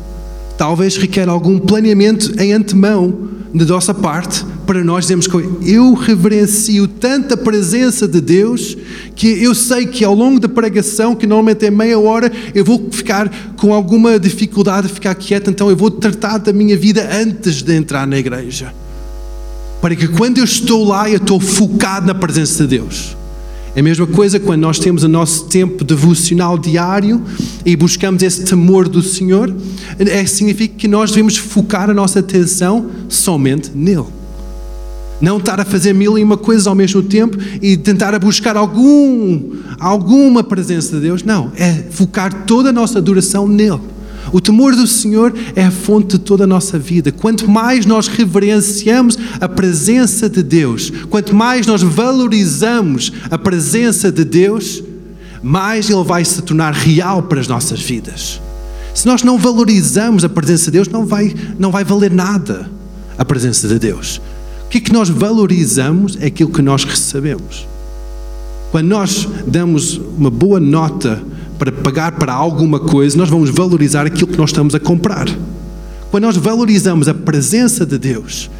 Talvez 0.57 0.97
requer 0.97 1.29
algum 1.29 1.59
planeamento 1.59 2.41
em 2.41 2.53
antemão 2.53 3.29
da 3.55 3.65
nossa 3.65 3.95
parte 3.95 4.45
para 4.68 4.84
nós 4.84 5.04
dizermos 5.04 5.26
que 5.26 5.34
eu 5.62 5.94
reverencio 5.94 6.87
tanta 6.87 7.38
presença 7.38 8.06
de 8.06 8.20
Deus 8.20 8.76
que 9.16 9.42
eu 9.42 9.54
sei 9.54 9.87
que 9.87 10.04
ao 10.04 10.14
longo 10.14 10.38
da 10.38 10.46
pregação, 10.46 11.14
que 11.14 11.26
normalmente 11.26 11.64
é 11.64 11.70
meia 11.70 11.98
hora, 11.98 12.30
eu 12.54 12.62
vou 12.62 12.87
ficar 12.90 13.54
com 13.56 13.72
alguma 13.72 14.20
dificuldade 14.20 14.88
de 14.88 14.92
ficar 14.92 15.14
quieto, 15.14 15.48
então 15.48 15.70
eu 15.70 15.76
vou 15.76 15.90
tratar 15.90 16.37
da 16.37 16.52
minha 16.52 16.76
vida 16.76 17.08
antes 17.10 17.62
de 17.62 17.75
entrar 17.75 18.06
na 18.06 18.18
igreja. 18.18 18.75
Para 19.80 19.96
que 19.96 20.06
quando 20.06 20.37
eu 20.37 20.44
estou 20.44 20.87
lá, 20.87 21.08
eu 21.08 21.16
estou 21.16 21.40
focado 21.40 22.06
na 22.06 22.14
presença 22.14 22.64
de 22.64 22.76
Deus. 22.76 23.16
É 23.75 23.80
a 23.80 23.82
mesma 23.82 24.06
coisa 24.06 24.38
quando 24.38 24.60
nós 24.60 24.78
temos 24.78 25.02
o 25.02 25.08
nosso 25.08 25.46
tempo 25.46 25.82
devocional 25.82 26.58
diário 26.58 27.22
e 27.64 27.75
buscamos 27.75 28.22
esse 28.22 28.44
temor 28.44 28.87
do 28.87 29.00
Senhor, 29.00 29.50
é, 29.98 30.26
significa 30.26 30.75
que 30.76 30.87
nós 30.87 31.08
devemos 31.08 31.38
focar 31.38 31.88
a 31.88 31.94
nossa 31.94 32.18
atenção 32.18 32.90
somente 33.08 33.70
nele. 33.75 34.17
Não 35.20 35.38
estar 35.38 35.60
a 35.60 35.64
fazer 35.64 35.92
mil 35.92 36.16
e 36.16 36.22
uma 36.22 36.37
coisas 36.37 36.66
ao 36.66 36.75
mesmo 36.75 37.02
tempo 37.02 37.37
e 37.60 37.76
tentar 37.76 38.14
a 38.14 38.18
buscar 38.18 38.56
algum, 38.56 39.56
alguma 39.80 40.44
presença 40.44 40.96
de 40.96 41.02
Deus. 41.02 41.22
Não, 41.25 41.50
é 41.56 41.84
focar 41.90 42.44
toda 42.44 42.70
a 42.70 42.72
nossa 42.72 42.98
adoração 42.98 43.48
nele. 43.48 43.80
O 44.32 44.40
temor 44.40 44.76
do 44.76 44.87
Senhor 44.87 45.34
é 45.56 45.64
a 45.64 45.70
fonte 45.70 46.18
de 46.18 46.18
toda 46.18 46.44
a 46.44 46.46
nossa 46.46 46.78
vida. 46.78 47.10
Quanto 47.10 47.50
mais 47.50 47.87
nós 47.87 48.08
reverenciamos 48.08 49.18
a 49.40 49.48
presença 49.48 50.28
de 50.28 50.42
Deus, 50.42 50.92
quanto 51.08 51.34
mais 51.34 51.66
nós 51.66 51.82
valorizamos 51.82 53.12
a 53.30 53.38
presença 53.38 54.12
de 54.12 54.25
Deus, 54.25 54.82
mais 55.42 55.88
Ele 55.88 56.04
vai 56.04 56.25
se 56.25 56.42
tornar 56.42 56.75
real 56.75 57.22
para 57.22 57.40
as 57.40 57.48
nossas 57.48 57.80
vidas. 57.80 58.40
Se 58.94 59.06
nós 59.06 59.22
não 59.22 59.38
valorizamos 59.38 60.25
a 60.25 60.28
presença 60.28 60.66
de 60.66 60.72
Deus, 60.72 60.88
não 60.88 61.06
vai, 61.06 61.34
não 61.58 61.70
vai 61.70 61.84
valer 61.84 62.10
nada 62.10 62.68
a 63.16 63.25
presença 63.25 63.66
de 63.66 63.78
Deus. 63.78 64.20
O 64.68 64.70
que 64.70 64.76
é 64.76 64.80
que 64.82 64.92
nós 64.92 65.08
valorizamos 65.08 66.18
é 66.20 66.26
aquilo 66.26 66.50
que 66.50 66.60
nós 66.60 66.84
recebemos. 66.84 67.66
Quando 68.70 68.87
nós 68.87 69.26
damos 69.46 69.96
uma 69.96 70.28
boa 70.28 70.60
nota 70.60 71.22
para 71.58 71.72
pagar 71.72 72.12
para 72.18 72.34
alguma 72.34 72.78
coisa, 72.78 73.16
nós 73.16 73.30
vamos 73.30 73.48
valorizar 73.48 74.04
aquilo 74.04 74.26
que 74.26 74.37
nós 74.37 74.50
estamos 74.50 74.75
a 74.75 74.78
comprar. 74.78 75.26
Quando 76.10 76.25
nós 76.25 76.37
valorizamos 76.37 77.08
a 77.08 77.14
presença 77.14 77.87
de 77.87 77.96
Deus, 77.96 78.50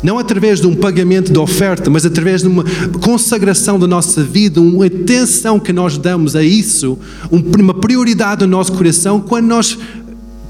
não 0.00 0.16
através 0.16 0.60
de 0.60 0.68
um 0.68 0.76
pagamento 0.76 1.32
de 1.32 1.38
oferta, 1.40 1.90
mas 1.90 2.06
através 2.06 2.42
de 2.42 2.46
uma 2.46 2.64
consagração 3.02 3.80
da 3.80 3.88
nossa 3.88 4.22
vida, 4.22 4.60
uma 4.60 4.86
atenção 4.86 5.58
que 5.58 5.72
nós 5.72 5.98
damos 5.98 6.36
a 6.36 6.42
isso, 6.44 6.96
uma 7.32 7.74
prioridade 7.74 8.42
no 8.42 8.52
nosso 8.52 8.72
coração, 8.74 9.20
quando 9.20 9.46
nós 9.46 9.76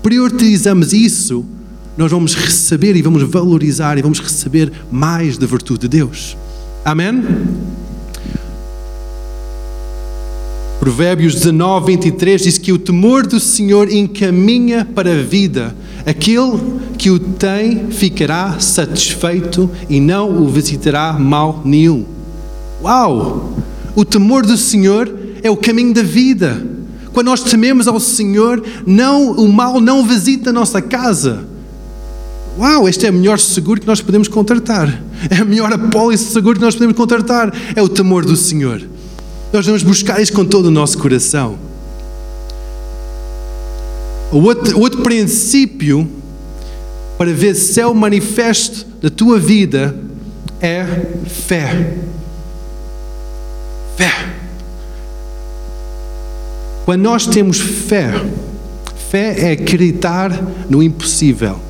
priorizamos 0.03 0.93
isso, 0.93 1.47
nós 1.99 2.13
vamos 2.13 2.37
receber 2.37 2.95
e 2.95 3.03
vamos 3.03 3.25
valorizar 3.25 3.99
e 3.99 4.03
vamos 4.03 4.21
receber 4.21 4.71
mais 4.89 5.37
da 5.37 5.49
virtude 5.49 5.81
de 5.81 5.89
Deus. 5.89 6.37
Amém? 6.85 7.25
Provérbios 10.79 11.35
19, 11.35 11.87
23 11.97 12.41
diz 12.41 12.57
que 12.57 12.73
o 12.73 12.79
temor 12.79 13.27
do 13.27 13.41
Senhor 13.41 13.91
encaminha 13.91 14.85
para 14.85 15.11
a 15.11 15.23
vida. 15.23 15.75
Aquele 16.07 16.61
que 16.97 17.11
o 17.11 17.19
tem 17.19 17.91
ficará 17.91 18.61
satisfeito 18.61 19.69
e 19.91 19.99
não 19.99 20.41
o 20.41 20.47
visitará 20.47 21.15
mal 21.15 21.63
nenhum. 21.65 22.07
Uau! 22.81 23.59
O 23.97 24.05
temor 24.05 24.47
do 24.47 24.57
Senhor 24.57 25.13
é 25.43 25.51
o 25.51 25.57
caminho 25.57 25.93
da 25.93 26.05
vida. 26.05 26.65
Quando 27.13 27.27
nós 27.27 27.43
tememos 27.43 27.89
ao 27.89 27.99
Senhor, 27.99 28.65
não, 28.87 29.33
o 29.33 29.53
mal 29.53 29.81
não 29.81 30.07
visita 30.07 30.51
a 30.51 30.53
nossa 30.53 30.81
casa. 30.81 31.48
Uau, 32.59 32.89
este 32.89 33.07
é 33.07 33.11
o 33.11 33.13
melhor 33.13 33.39
seguro 33.39 33.81
que 33.81 33.87
nós 33.87 34.01
podemos 34.01 34.27
contratar. 34.27 35.01
É 35.31 35.37
a 35.37 35.45
melhor 35.45 35.73
apólice 35.73 36.25
de 36.25 36.33
seguro 36.33 36.57
que 36.57 36.65
nós 36.65 36.75
podemos 36.75 36.97
contratar. 36.97 37.53
É 37.77 37.81
o 37.81 37.89
temor 37.89 38.25
do 38.25 38.35
Senhor. 38.35 38.83
Nós 39.53 39.65
vamos 39.65 39.85
buscar 39.85 40.21
isso 40.21 40.33
com 40.33 40.45
todo 40.45 40.67
o 40.67 40.71
nosso 40.71 40.99
coração. 40.99 41.57
O 44.33 44.39
outro, 44.39 44.79
outro 44.81 45.03
princípio 45.03 46.11
para 47.17 47.33
ver 47.33 47.55
céu 47.55 47.95
manifesto 47.95 48.87
na 49.01 49.09
tua 49.09 49.39
vida 49.39 49.95
é 50.61 50.85
fé. 51.27 51.97
Fé. 53.97 54.13
Quando 56.85 57.03
nós 57.03 57.25
temos 57.25 57.59
fé, 57.61 58.13
fé 59.11 59.51
é 59.51 59.53
acreditar 59.53 60.31
no 60.69 60.83
impossível. 60.83 61.68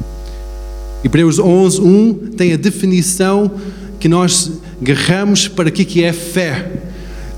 Hebreus 1.05 1.39
11, 1.39 1.81
1 1.81 2.15
tem 2.37 2.53
a 2.53 2.57
definição 2.57 3.51
que 4.01 4.09
nós 4.09 4.53
agarramos 4.81 5.49
para 5.49 5.69
o 5.69 5.73
que 5.73 6.03
é 6.03 6.13
fé. 6.13 6.73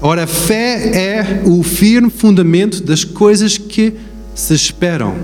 Ora, 0.01 0.27
fé 0.27 0.97
é 0.97 1.43
o 1.45 1.63
firme 1.63 2.11
fundamento 2.11 2.83
das 2.83 3.05
coisas 3.05 3.59
que 3.59 3.93
se 4.35 4.55
esperam 4.55 5.15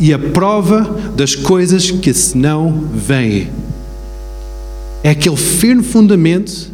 e 0.00 0.12
a 0.12 0.18
prova 0.18 1.12
das 1.16 1.36
coisas 1.36 1.90
que 1.90 2.12
se 2.12 2.36
não 2.36 2.88
veem. 2.92 3.48
É 5.04 5.10
aquele 5.10 5.36
firme 5.36 5.82
fundamento 5.82 6.68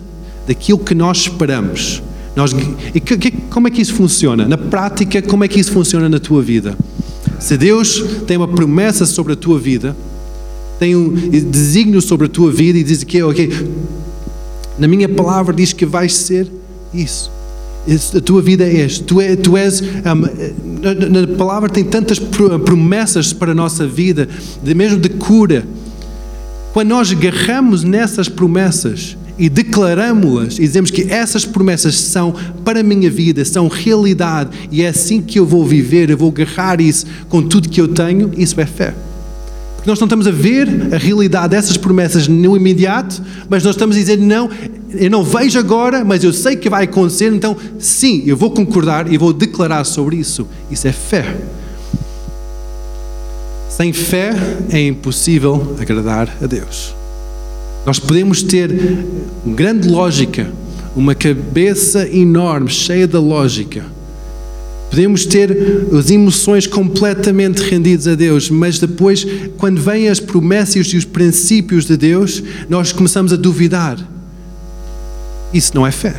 daquilo 0.47 0.79
que 0.79 0.95
nós 0.95 1.19
esperamos. 1.19 2.03
Nós, 2.35 2.55
e 2.95 3.01
que, 3.01 3.19
que, 3.19 3.31
como 3.31 3.69
é 3.69 3.71
que 3.71 3.83
isso 3.83 3.95
funciona? 3.95 4.49
Na 4.49 4.57
prática, 4.57 5.21
como 5.21 5.45
é 5.45 5.49
que 5.49 5.61
isso 5.61 5.73
funciona 5.73 6.09
na 6.09 6.19
tua 6.19 6.41
vida? 6.41 6.77
Se 7.39 7.57
Deus 7.57 8.03
tem 8.27 8.37
uma 8.37 8.49
promessa 8.49 9.05
sobre 9.05 9.35
a 9.35 9.37
tua 9.37 9.59
vida, 9.59 9.95
tem 10.79 10.95
um 10.95 11.13
desígnio 11.51 12.01
sobre 12.01 12.27
a 12.27 12.29
tua 12.29 12.53
vida 12.53 12.79
e 12.79 12.85
diz 12.85 13.03
que, 13.03 13.23
ok, 13.23 13.51
na 14.79 14.87
minha 14.87 15.09
palavra 15.09 15.53
diz 15.53 15.73
que 15.73 15.85
vais 15.85 16.15
ser 16.15 16.47
isso. 16.95 17.31
A 18.15 18.21
tua 18.21 18.43
vida 18.43 18.65
é 18.65 18.83
esta. 18.83 19.05
Tu, 19.05 19.21
é, 19.21 19.35
tu 19.35 19.57
és. 19.57 19.81
Um, 19.81 20.79
na, 20.81 21.27
na, 21.27 21.37
palavra 21.37 21.71
tem 21.71 21.83
tantas 21.83 22.19
promessas 22.19 23.33
para 23.33 23.53
a 23.53 23.55
nossa 23.55 23.87
vida, 23.87 24.29
de, 24.63 24.75
mesmo 24.75 24.99
de 24.99 25.09
cura. 25.09 25.67
Quando 26.73 26.89
nós 26.89 27.11
agarramos 27.11 27.83
nessas 27.83 28.29
promessas 28.29 29.17
e 29.39 29.49
declaramos-las 29.49 30.59
e 30.59 30.63
dizemos 30.63 30.91
que 30.91 31.11
essas 31.11 31.45
promessas 31.45 31.97
são 31.97 32.35
para 32.65 32.81
a 32.81 32.83
minha 32.83 33.11
vida, 33.11 33.45
são 33.45 33.69
realidade 33.69 34.51
e 34.71 34.83
é 34.83 34.89
assim 34.89 35.23
que 35.23 35.39
eu 35.39 35.47
vou 35.47 35.65
viver, 35.65 36.11
eu 36.11 36.17
vou 36.17 36.29
agarrar 36.29 36.81
isso 36.81 37.07
com 37.29 37.43
tudo 37.43 37.69
que 37.69 37.81
eu 37.81 37.89
tenho, 37.89 38.31
isso 38.37 38.61
é 38.61 38.67
fé. 38.67 38.95
Porque 39.79 39.89
nós 39.89 40.01
não 40.01 40.07
estamos 40.07 40.27
a 40.27 40.33
ver 40.33 40.93
a 40.93 40.99
realidade 40.99 41.51
dessas 41.51 41.77
promessas 41.77 42.27
no 42.27 42.57
imediato, 42.57 43.23
mas 43.49 43.63
nós 43.63 43.77
estamos 43.77 43.95
a 43.95 43.99
dizer: 44.01 44.19
não, 44.19 44.51
eu 44.91 45.09
não 45.09 45.23
vejo 45.23 45.57
agora, 45.57 46.05
mas 46.05 46.25
eu 46.25 46.33
sei 46.33 46.57
que 46.57 46.69
vai 46.69 46.83
acontecer, 46.83 47.33
então 47.33 47.57
sim, 47.79 48.25
eu 48.27 48.37
vou 48.37 48.51
concordar 48.51 49.11
e 49.13 49.17
vou 49.17 49.33
declarar 49.33 49.85
sobre 49.85 50.17
isso. 50.17 50.49
Isso 50.69 50.89
é 50.89 50.93
fé. 50.93 51.37
Sem 53.71 53.93
fé 53.93 54.35
é 54.69 54.85
impossível 54.85 55.77
agradar 55.81 56.37
a 56.43 56.47
Deus. 56.47 56.93
Nós 57.87 58.01
podemos 58.01 58.43
ter 58.43 58.69
grande 59.47 59.89
lógica, 59.89 60.51
uma 60.97 61.15
cabeça 61.15 62.09
enorme, 62.09 62.69
cheia 62.69 63.07
de 63.07 63.17
lógica 63.17 63.98
Podemos 64.91 65.27
ter 65.27 65.57
as 65.93 66.11
emoções 66.11 66.67
completamente 66.67 67.59
rendidas 67.63 68.09
a 68.09 68.15
Deus, 68.15 68.49
mas 68.49 68.79
depois, 68.79 69.27
quando 69.59 69.81
vêm 69.81 70.09
as 70.09 70.19
promessas 70.19 70.87
e 70.89 70.97
os 70.97 71.05
princípios 71.05 71.85
de 71.85 71.97
Deus, 71.97 72.43
nós 72.69 72.91
começamos 72.91 73.33
a 73.33 73.37
duvidar. 73.37 73.99
Isso 75.53 75.73
não 75.75 75.87
é 75.87 75.91
fé. 75.91 76.15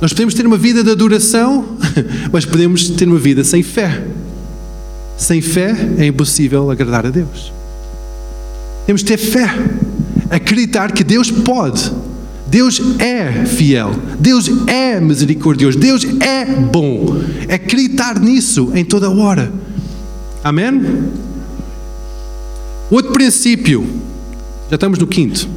Nós 0.00 0.12
podemos 0.12 0.34
ter 0.34 0.46
uma 0.46 0.56
vida 0.56 0.82
de 0.82 0.90
adoração, 0.90 1.76
mas 2.32 2.44
podemos 2.46 2.88
ter 2.88 3.06
uma 3.06 3.18
vida 3.18 3.44
sem 3.44 3.62
fé. 3.62 4.02
Sem 5.18 5.40
fé 5.40 5.76
é 5.98 6.06
impossível 6.06 6.70
agradar 6.70 7.06
a 7.06 7.10
Deus. 7.10 7.52
Temos 8.86 9.02
de 9.02 9.08
ter 9.08 9.18
fé, 9.18 9.48
acreditar 10.30 10.90
que 10.90 11.04
Deus 11.04 11.30
pode 11.30 11.92
Deus 12.52 12.82
é 12.98 13.46
fiel, 13.46 13.92
Deus 14.20 14.46
é 14.66 15.00
misericordioso, 15.00 15.78
Deus 15.78 16.04
é 16.20 16.44
bom. 16.44 17.06
É 17.48 17.54
acreditar 17.54 18.20
nisso 18.20 18.70
em 18.74 18.84
toda 18.84 19.08
hora. 19.08 19.50
Amém? 20.44 21.08
Outro 22.90 23.10
princípio, 23.10 23.86
já 24.68 24.74
estamos 24.74 24.98
no 24.98 25.06
quinto. 25.06 25.48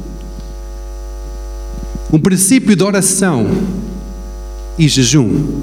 Um 2.10 2.18
princípio 2.18 2.74
de 2.74 2.82
oração 2.82 3.46
e 4.78 4.88
jejum. 4.88 5.60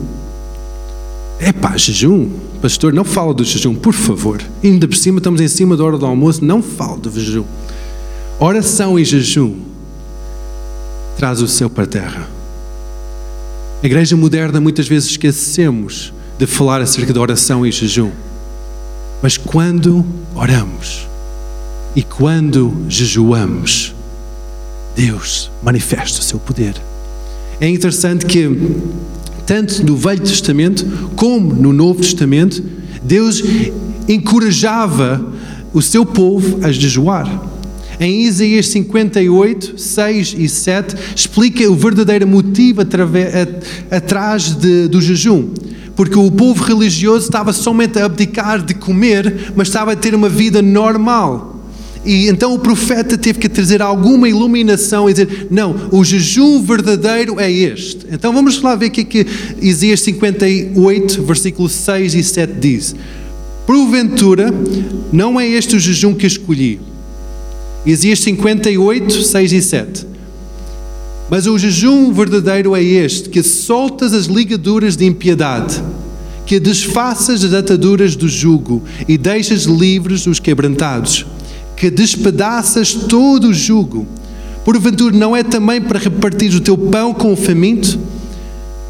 Epá, 1.40 1.76
jejum? 1.78 2.30
Pastor, 2.62 2.94
não 2.94 3.04
fala 3.04 3.34
do 3.34 3.44
jejum, 3.44 3.74
por 3.74 3.94
favor. 3.94 4.40
Ainda 4.64 4.88
por 4.88 4.96
cima, 4.96 5.18
estamos 5.18 5.42
em 5.42 5.48
cima 5.48 5.76
da 5.76 5.84
hora 5.84 5.98
do 5.98 6.06
almoço, 6.06 6.46
não 6.46 6.62
fala 6.62 7.00
do 7.00 7.10
jejum. 7.10 7.44
Oração 8.40 9.00
e 9.00 9.04
jejum 9.04 9.73
traz 11.18 11.42
o 11.42 11.48
céu 11.48 11.70
para 11.70 11.84
a 11.84 11.88
terra. 11.88 12.28
A 13.82 13.86
igreja 13.86 14.16
moderna 14.16 14.62
muitas 14.62 14.88
vezes 14.88 15.10
esquecemos 15.10 16.14
de 16.38 16.48
falar 16.48 16.82
acerca 16.82 17.14
da 17.14 17.20
oração 17.20 17.66
e 17.66 17.72
jejum. 17.72 18.12
Mas 19.22 19.38
quando 19.38 20.06
oramos 20.36 21.08
e 21.96 22.02
quando 22.02 22.86
jejuamos, 22.90 23.94
Deus 24.96 25.52
manifesta 25.62 26.20
o 26.20 26.24
seu 26.24 26.40
poder. 26.40 26.76
É 27.60 27.68
interessante 27.68 28.26
que, 28.26 28.50
tanto 29.46 29.86
no 29.86 29.96
Velho 29.96 30.22
Testamento 30.22 30.86
como 31.16 31.54
no 31.54 31.72
Novo 31.72 32.02
Testamento, 32.02 32.64
Deus 33.02 33.42
encorajava 34.08 35.34
o 35.74 35.82
seu 35.82 36.06
povo 36.06 36.66
a 36.66 36.72
jejuar. 36.72 37.53
Em 38.00 38.22
Isaías 38.22 38.68
58, 38.68 39.78
6 39.78 40.36
e 40.38 40.50
7, 40.50 40.96
explica 41.16 41.70
o 41.70 41.76
verdadeiro 41.76 42.28
motivo 42.28 42.82
atrás 43.92 44.56
de, 44.56 44.88
do 44.88 45.02
jejum. 45.02 45.50
Porque 45.96 46.18
o 46.18 46.32
povo 46.32 46.64
religioso 46.64 47.26
estava 47.26 47.54
somente 47.54 48.00
a 48.00 48.06
abdicar 48.06 48.64
de 48.64 48.74
comer, 48.74 49.52
mas 49.56 49.68
estava 49.68 49.92
a 49.92 49.96
ter 49.96 50.16
uma 50.16 50.30
vida 50.30 50.62
normal. 50.62 51.54
E 52.06 52.28
então 52.28 52.54
o 52.54 52.60
profeta 52.60 53.18
teve 53.18 53.40
que 53.40 53.48
trazer 53.48 53.82
alguma 53.82 54.28
iluminação 54.28 55.10
e 55.10 55.14
dizer: 55.14 55.48
não, 55.50 55.90
o 55.92 56.04
jejum 56.04 56.62
verdadeiro 56.62 57.40
é 57.40 57.50
este. 57.50 58.06
Então 58.12 58.34
vamos 58.34 58.62
lá 58.62 58.76
ver 58.76 58.88
o 58.88 58.92
que 58.92 59.02
é 59.02 59.04
que 59.04 59.28
Isaías 59.62 60.02
58, 60.02 61.24
versículos 61.24 61.72
6 61.72 62.16
e 62.16 62.24
7 62.24 62.54
diz: 62.60 62.96
Porventura, 63.66 64.54
não 65.12 65.40
é 65.40 65.48
este 65.48 65.76
o 65.76 65.80
jejum 65.80 66.14
que 66.14 66.28
escolhi. 66.28 66.93
Isaías 67.86 68.20
58, 68.20 69.24
6 69.24 69.54
e 69.54 69.62
7. 69.62 70.08
Mas 71.30 71.48
o 71.48 71.58
jejum 71.58 72.12
verdadeiro 72.12 72.76
é 72.76 72.84
este: 72.84 73.30
que 73.30 73.44
soltas 73.44 74.14
as 74.14 74.26
ligaduras 74.26 74.96
de 74.96 75.06
impiedade, 75.06 75.84
que 76.46 76.60
desfaças 76.60 77.44
as 77.44 77.54
ataduras 77.54 78.16
do 78.16 78.28
jugo 78.28 78.84
e 79.08 79.18
deixas 79.18 79.64
livres 79.64 80.28
os 80.28 80.40
quebrantados 80.40 81.26
que 81.76 81.90
despedaças 81.90 82.94
todo 82.94 83.50
o 83.50 83.54
jugo. 83.54 84.08
Porventura, 84.64 85.14
não 85.16 85.36
é 85.36 85.44
também 85.44 85.82
para 85.82 86.00
repartir 86.00 86.56
o 86.56 86.62
teu 86.62 86.78
pão 86.78 87.14
com 87.14 87.34
o 87.34 87.36
faminto, 87.36 88.00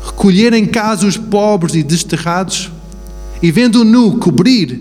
recolher 0.06 0.54
em 0.54 0.66
casa 0.66 1.08
os 1.08 1.18
pobres 1.18 1.74
e 1.74 1.82
desterrados, 1.82 2.70
e 3.42 3.52
vendo 3.52 3.82
o 3.82 3.84
nu 3.84 4.20
cobrir, 4.20 4.80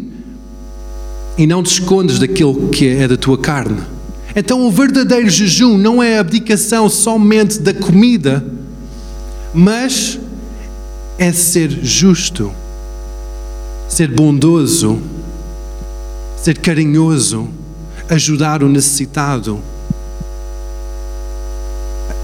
e 1.38 1.46
não 1.46 1.62
te 1.62 1.72
escondes 1.72 2.18
daquilo 2.18 2.68
que 2.68 2.86
é 2.86 3.08
da 3.08 3.16
tua 3.16 3.38
carne. 3.38 3.80
Então, 4.34 4.66
o 4.66 4.70
verdadeiro 4.70 5.28
jejum 5.28 5.76
não 5.76 6.02
é 6.02 6.16
a 6.16 6.20
abdicação 6.20 6.88
somente 6.88 7.58
da 7.58 7.74
comida, 7.74 8.44
mas 9.52 10.18
é 11.18 11.32
ser 11.32 11.70
justo, 11.82 12.52
ser 13.88 14.08
bondoso, 14.08 15.00
ser 16.36 16.58
carinhoso 16.58 17.48
ajudar 18.08 18.62
o 18.62 18.68
necessitado. 18.68 19.60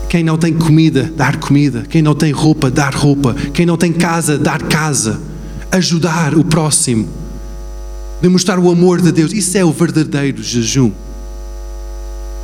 Quem 0.09 0.23
não 0.23 0.39
tem 0.39 0.55
comida, 0.55 1.11
dar 1.15 1.39
comida. 1.39 1.85
Quem 1.89 2.01
não 2.01 2.15
tem 2.15 2.33
roupa, 2.33 2.71
dar 2.71 2.95
roupa. 2.95 3.35
Quem 3.53 3.67
não 3.67 3.77
tem 3.77 3.93
casa, 3.93 4.39
dar 4.39 4.63
casa. 4.63 5.21
Ajudar 5.71 6.35
o 6.35 6.45
próximo. 6.45 7.09
Demonstrar 8.23 8.59
o 8.59 8.71
amor 8.71 9.03
de 9.03 9.13
Deus. 9.13 9.33
Isso 9.33 9.59
é 9.59 9.65
o 9.65 9.73
verdadeiro 9.73 10.43
jejum. 10.43 10.91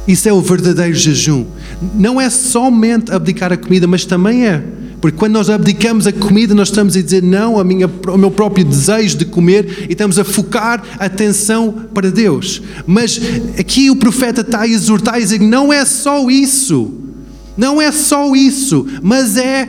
Isso 0.06 0.28
é 0.28 0.32
o 0.32 0.40
verdadeiro 0.40 0.94
jejum. 0.94 1.46
Não 1.94 2.20
é 2.20 2.28
somente 2.30 3.12
abdicar 3.12 3.52
a 3.52 3.56
comida, 3.56 3.86
mas 3.86 4.04
também 4.04 4.46
é 4.46 4.62
porque 5.04 5.18
quando 5.18 5.34
nós 5.34 5.50
abdicamos 5.50 6.06
a 6.06 6.12
comida, 6.12 6.54
nós 6.54 6.68
estamos 6.68 6.96
a 6.96 7.02
dizer 7.02 7.22
não 7.22 7.58
a 7.58 7.62
minha, 7.62 7.90
ao 8.06 8.16
meu 8.16 8.30
próprio 8.30 8.64
desejo 8.64 9.18
de 9.18 9.26
comer 9.26 9.84
e 9.86 9.92
estamos 9.92 10.18
a 10.18 10.24
focar 10.24 10.82
a 10.98 11.04
atenção 11.04 11.88
para 11.92 12.10
Deus. 12.10 12.62
Mas 12.86 13.20
aqui 13.58 13.90
o 13.90 13.96
profeta 13.96 14.40
está 14.40 14.62
a 14.62 14.66
exortar 14.66 15.18
e 15.18 15.22
dizer 15.22 15.40
que 15.40 15.44
não 15.44 15.70
é 15.70 15.84
só 15.84 16.30
isso. 16.30 16.90
Não 17.54 17.82
é 17.82 17.92
só 17.92 18.34
isso, 18.34 18.86
mas 19.02 19.36
é 19.36 19.68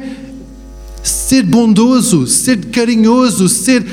ser 1.04 1.44
bondoso, 1.44 2.26
ser 2.28 2.68
carinhoso, 2.68 3.50
ser, 3.50 3.86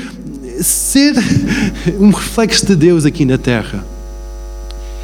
ser 0.61 1.13
um 1.99 2.11
reflexo 2.11 2.65
de 2.67 2.75
Deus 2.77 3.05
aqui 3.05 3.25
na 3.25 3.37
terra. 3.37 3.85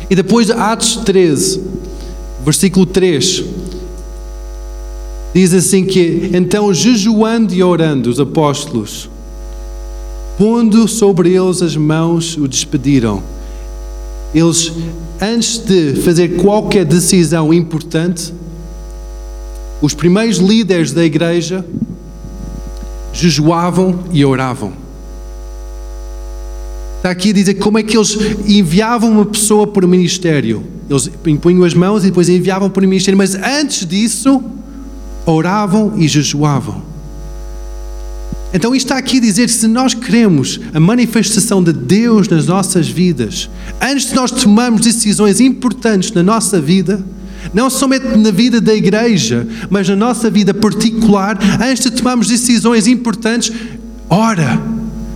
E 0.09 0.15
depois 0.15 0.49
Atos 0.49 0.97
13, 0.97 1.61
versículo 2.43 2.85
3. 2.85 3.43
Diz 5.33 5.53
assim 5.53 5.85
que 5.85 6.31
então 6.33 6.73
jejuando 6.73 7.53
e 7.53 7.61
orando 7.61 8.09
os 8.09 8.19
apóstolos, 8.19 9.07
pondo 10.37 10.87
sobre 10.87 11.35
eles 11.35 11.61
as 11.61 11.75
mãos, 11.75 12.35
o 12.37 12.47
despediram. 12.47 13.21
Eles, 14.33 14.71
antes 15.21 15.59
de 15.59 15.95
fazer 16.01 16.37
qualquer 16.37 16.85
decisão 16.85 17.53
importante, 17.53 18.33
os 19.81 19.93
primeiros 19.93 20.37
líderes 20.37 20.91
da 20.91 21.05
igreja 21.05 21.63
jejuavam 23.13 23.99
e 24.11 24.25
oravam. 24.25 24.88
Está 26.99 27.11
aqui 27.11 27.29
a 27.29 27.33
dizer 27.33 27.53
como 27.53 27.79
é 27.79 27.83
que 27.83 27.95
eles 27.95 28.17
enviavam 28.45 29.09
uma 29.09 29.25
pessoa 29.25 29.65
o 29.73 29.87
ministério. 29.87 30.65
Eles 30.89 31.09
impunham 31.25 31.63
as 31.63 31.73
mãos 31.73 32.03
e 32.03 32.07
depois 32.07 32.27
enviavam 32.27 32.69
o 32.75 32.81
ministério, 32.81 33.17
mas 33.17 33.35
antes 33.35 33.85
disso, 33.85 34.43
oravam 35.25 35.93
e 35.95 36.09
jejuavam. 36.09 36.83
Então, 38.53 38.75
isto 38.75 38.87
está 38.87 38.97
aqui 38.97 39.17
a 39.17 39.21
dizer: 39.21 39.47
se 39.47 39.65
nós 39.65 39.93
queremos 39.93 40.59
a 40.73 40.79
manifestação 40.79 41.63
de 41.63 41.71
Deus 41.71 42.27
nas 42.27 42.47
nossas 42.47 42.89
vidas, 42.89 43.49
antes 43.79 44.09
de 44.09 44.15
nós 44.15 44.29
tomarmos 44.29 44.81
decisões 44.81 45.39
importantes 45.39 46.11
na 46.11 46.21
nossa 46.21 46.59
vida, 46.59 47.01
não 47.53 47.69
somente 47.69 48.07
na 48.17 48.29
vida 48.29 48.59
da 48.59 48.75
igreja, 48.75 49.47
mas 49.69 49.87
na 49.87 49.95
nossa 49.95 50.29
vida 50.29 50.53
particular, 50.53 51.39
antes 51.61 51.83
de 51.83 51.91
tomarmos 51.91 52.27
decisões 52.27 52.87
importantes, 52.87 53.53
ora, 54.09 54.61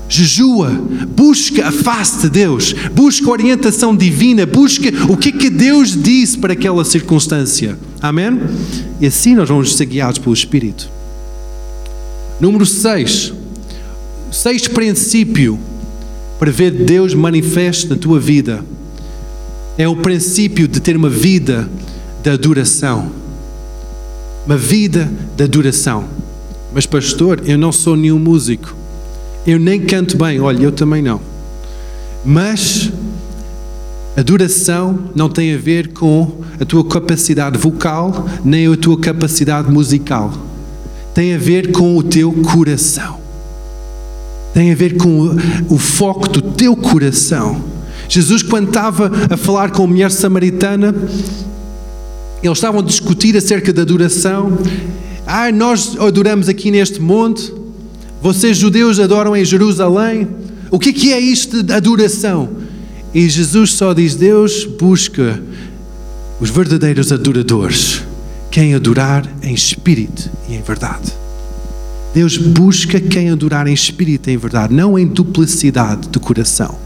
jejua, 0.08 0.70
busca 1.16 1.68
a 1.68 1.72
face 1.72 2.22
de 2.22 2.30
Deus, 2.30 2.74
busca 2.94 3.28
a 3.28 3.32
orientação 3.32 3.96
divina, 3.96 4.46
busca 4.46 4.90
o 5.10 5.18
que 5.18 5.30
é 5.30 5.32
que 5.32 5.50
Deus 5.50 6.02
disse 6.02 6.38
para 6.38 6.54
aquela 6.54 6.84
circunstância. 6.86 7.78
Amém? 8.02 8.40
E 9.00 9.08
assim 9.08 9.36
nós 9.36 9.50
vamos 9.50 9.76
ser 9.76 9.86
guiados 9.86 10.20
pelo 10.20 10.34
Espírito. 10.34 10.90
Número 12.40 12.66
6. 12.66 13.34
Sexto 14.32 14.72
princípio 14.72 15.60
para 16.40 16.52
ver 16.52 16.72
Deus 16.72 17.14
manifesto 17.14 17.90
na 17.90 17.96
tua 17.96 18.20
vida 18.20 18.66
é 19.78 19.88
o 19.88 19.96
princípio 19.96 20.68
de 20.68 20.80
ter 20.80 20.96
uma 20.96 21.10
vida 21.10 21.70
de 22.22 22.30
adoração. 22.30 23.12
Uma 24.46 24.58
vida 24.58 25.10
de 25.36 25.44
adoração. 25.44 26.06
Mas, 26.74 26.86
pastor, 26.86 27.42
eu 27.46 27.58
não 27.58 27.72
sou 27.72 27.96
nenhum 27.96 28.20
músico. 28.20 28.76
Eu 29.46 29.60
nem 29.60 29.82
canto 29.82 30.18
bem. 30.18 30.40
Olha, 30.40 30.64
eu 30.64 30.72
também 30.72 31.02
não. 31.02 31.20
Mas 32.26 32.92
Adoração 34.16 35.10
não 35.16 35.28
tem 35.28 35.56
a 35.56 35.58
ver 35.58 35.88
com 35.88 36.44
a 36.60 36.66
tua 36.66 36.86
capacidade 36.86 37.58
vocal, 37.58 38.28
nem 38.46 38.72
a 38.72 38.78
tua 38.78 39.00
capacidade 39.00 39.72
musical. 39.72 40.32
Tem 41.16 41.34
a 41.34 41.38
ver 41.38 41.72
com 41.72 41.98
o 41.98 42.04
teu 42.04 42.32
coração. 42.32 43.18
Tem 44.54 44.72
a 44.72 44.76
ver 44.76 44.98
com 44.98 45.36
o, 45.68 45.80
foco 45.80 46.30
do 46.30 46.44
teu 46.44 46.76
coração. 46.76 47.60
Jesus, 48.08 48.44
quando 48.44 48.68
estava 48.68 49.12
a 49.32 49.36
falar 49.36 49.72
com 49.72 49.84
a 49.84 49.88
mulher 49.88 50.12
samaritana, 50.12 50.94
eles 52.44 52.58
estavam 52.58 52.82
a 52.82 52.84
discutir 52.84 53.36
acerca 53.36 53.74
da 53.74 53.82
adoração. 53.82 54.60
Ah, 55.26 55.52
nós 55.52 55.98
adoramos 56.00 56.48
aqui 56.48 56.70
neste 56.70 57.02
monte, 57.02 57.52
vocês 58.24 58.56
judeus 58.56 59.02
adoram 59.02 59.36
em 59.36 59.44
Jerusalém. 59.44 60.30
O 60.72 60.80
que 60.80 60.90
é, 60.90 60.94
que 60.94 61.12
é 61.12 61.20
isto 61.20 61.62
de 61.62 61.74
adoração? 61.74 62.50
E 63.14 63.28
Jesus 63.28 63.74
só 63.74 63.94
diz: 63.94 64.16
Deus 64.16 64.64
busca 64.64 65.44
os 66.40 66.50
verdadeiros 66.50 67.12
adoradores 67.12 68.02
quem 68.50 68.74
adorar 68.76 69.28
em 69.42 69.54
espírito 69.54 70.30
e 70.48 70.56
em 70.56 70.62
verdade. 70.62 71.12
Deus 72.14 72.38
busca 72.38 72.98
quem 72.98 73.30
adorar 73.30 73.68
em 73.68 73.74
espírito 73.74 74.30
e 74.30 74.34
em 74.34 74.38
verdade, 74.38 74.74
não 74.74 74.98
em 74.98 75.06
duplicidade 75.06 76.08
de 76.08 76.20
coração. 76.20 76.78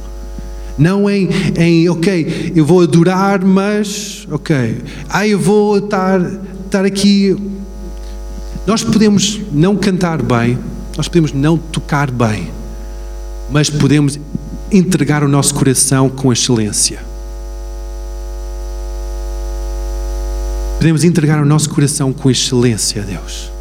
Não 0.75 1.07
em, 1.09 1.29
em 1.55 1.87
ok, 1.87 2.53
eu 2.55 2.65
vou 2.65 2.81
adorar, 2.81 3.45
mas, 3.45 4.27
ok, 4.31 4.77
ah, 5.09 5.27
eu 5.27 5.37
vou 5.37 5.77
estar, 5.77 6.19
estar 6.65 6.83
aqui. 6.83 7.35
Nós 8.65 8.83
podemos 8.83 9.39
não 9.51 9.75
cantar 9.75 10.21
bem, 10.21 10.57
nós 10.97 11.07
podemos 11.07 11.31
não 11.31 11.57
tocar 11.57 12.09
bem, 12.09 12.51
mas 13.51 13.69
podemos 13.69 14.19
entregar 14.71 15.23
o 15.23 15.27
nosso 15.27 15.53
coração 15.53 16.09
com 16.09 16.33
excelência. 16.33 16.99
Podemos 20.77 21.03
entregar 21.03 21.41
o 21.41 21.45
nosso 21.45 21.69
coração 21.69 22.11
com 22.11 22.29
excelência 22.31 23.03
a 23.03 23.05
Deus. 23.05 23.51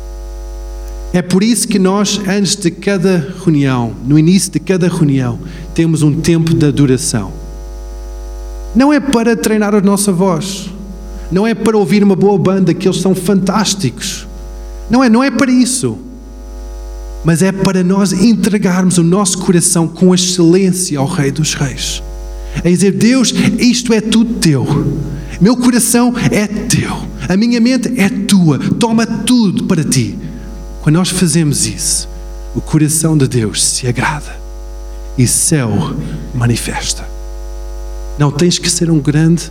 É 1.12 1.22
por 1.22 1.42
isso 1.42 1.68
que 1.68 1.78
nós, 1.78 2.20
antes 2.26 2.56
de 2.56 2.70
cada 2.70 3.34
reunião, 3.44 3.94
no 4.04 4.18
início 4.18 4.50
de 4.50 4.60
cada 4.60 4.88
reunião, 4.88 5.38
temos 5.74 6.02
um 6.02 6.20
tempo 6.20 6.54
de 6.54 6.66
adoração. 6.66 7.32
Não 8.74 8.92
é 8.92 9.00
para 9.00 9.36
treinar 9.36 9.74
a 9.74 9.80
nossa 9.80 10.12
voz, 10.12 10.70
não 11.30 11.46
é 11.46 11.54
para 11.54 11.76
ouvir 11.76 12.02
uma 12.02 12.16
boa 12.16 12.38
banda, 12.38 12.74
que 12.74 12.86
eles 12.86 13.00
são 13.00 13.14
fantásticos. 13.14 14.26
Não 14.90 15.02
é, 15.02 15.08
não 15.08 15.22
é 15.22 15.30
para 15.30 15.50
isso. 15.50 16.05
Mas 17.26 17.42
é 17.42 17.50
para 17.50 17.82
nós 17.82 18.12
entregarmos 18.12 18.98
o 18.98 19.02
nosso 19.02 19.38
coração 19.38 19.88
com 19.88 20.14
excelência 20.14 20.96
ao 20.96 21.08
Rei 21.08 21.32
dos 21.32 21.54
Reis. 21.54 22.00
É 22.62 22.70
dizer, 22.70 22.92
Deus, 22.92 23.34
isto 23.58 23.92
é 23.92 24.00
tudo 24.00 24.34
teu. 24.34 24.64
Meu 25.40 25.56
coração 25.56 26.14
é 26.30 26.46
teu. 26.46 26.96
A 27.28 27.36
minha 27.36 27.60
mente 27.60 27.92
é 28.00 28.08
tua. 28.08 28.60
Toma 28.60 29.04
tudo 29.04 29.64
para 29.64 29.82
ti. 29.82 30.16
Quando 30.82 30.94
nós 30.94 31.08
fazemos 31.08 31.66
isso, 31.66 32.08
o 32.54 32.60
coração 32.60 33.18
de 33.18 33.26
Deus 33.26 33.64
se 33.64 33.88
agrada 33.88 34.36
e 35.18 35.26
céu 35.26 35.96
manifesta. 36.32 37.08
Não 38.20 38.30
tens 38.30 38.56
que 38.56 38.70
ser 38.70 38.88
um 38.88 39.00
grande 39.00 39.50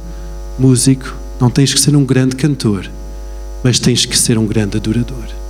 músico, 0.57 1.13
não 1.41 1.49
tens 1.49 1.73
que 1.73 1.79
ser 1.81 1.93
um 1.93 2.05
grande 2.05 2.37
cantor, 2.37 2.89
mas 3.61 3.79
tens 3.79 4.05
que 4.05 4.17
ser 4.17 4.37
um 4.37 4.47
grande 4.47 4.77
adorador. 4.77 5.44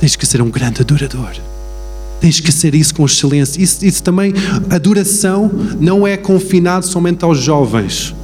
Tens 0.00 0.16
que 0.16 0.26
ser 0.26 0.42
um 0.42 0.50
grande 0.50 0.82
adorador. 0.82 1.32
Tens 2.20 2.40
que 2.40 2.50
ser 2.50 2.74
isso 2.74 2.94
com 2.94 3.04
excelência. 3.04 3.60
Isso, 3.60 3.84
isso 3.84 4.02
também, 4.02 4.32
adoração 4.70 5.50
não 5.78 6.06
é 6.06 6.16
confinado 6.16 6.86
somente 6.86 7.24
aos 7.24 7.38
jovens, 7.38 8.14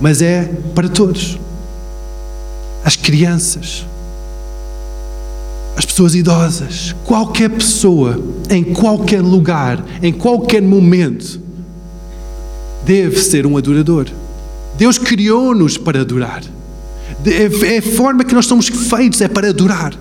mas 0.00 0.22
é 0.22 0.44
para 0.74 0.88
todos. 0.88 1.38
As 2.84 2.96
crianças, 2.96 3.84
as 5.76 5.84
pessoas 5.84 6.14
idosas, 6.14 6.94
qualquer 7.04 7.50
pessoa, 7.50 8.20
em 8.48 8.64
qualquer 8.64 9.20
lugar, 9.20 9.84
em 10.02 10.12
qualquer 10.12 10.62
momento, 10.62 11.40
deve 12.84 13.18
ser 13.18 13.46
um 13.46 13.56
adorador. 13.56 14.06
Deus 14.76 14.96
criou-nos 14.96 15.76
para 15.76 16.00
adorar. 16.00 16.42
É, 17.26 17.74
é 17.74 17.78
a 17.78 17.82
forma 17.82 18.24
que 18.24 18.34
nós 18.34 18.46
somos 18.46 18.68
feitos, 18.68 19.20
é 19.20 19.28
para 19.28 19.48
adorar. 19.48 19.92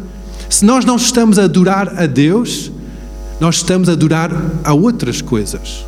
Se 0.49 0.63
nós 0.65 0.86
não 0.86 0.95
estamos 0.95 1.38
a 1.38 1.43
adorar 1.43 2.01
a 2.01 2.05
Deus, 2.05 2.71
nós 3.39 3.57
estamos 3.57 3.89
a 3.89 3.93
adorar 3.93 4.31
a 4.63 4.73
outras 4.73 5.21
coisas. 5.21 5.86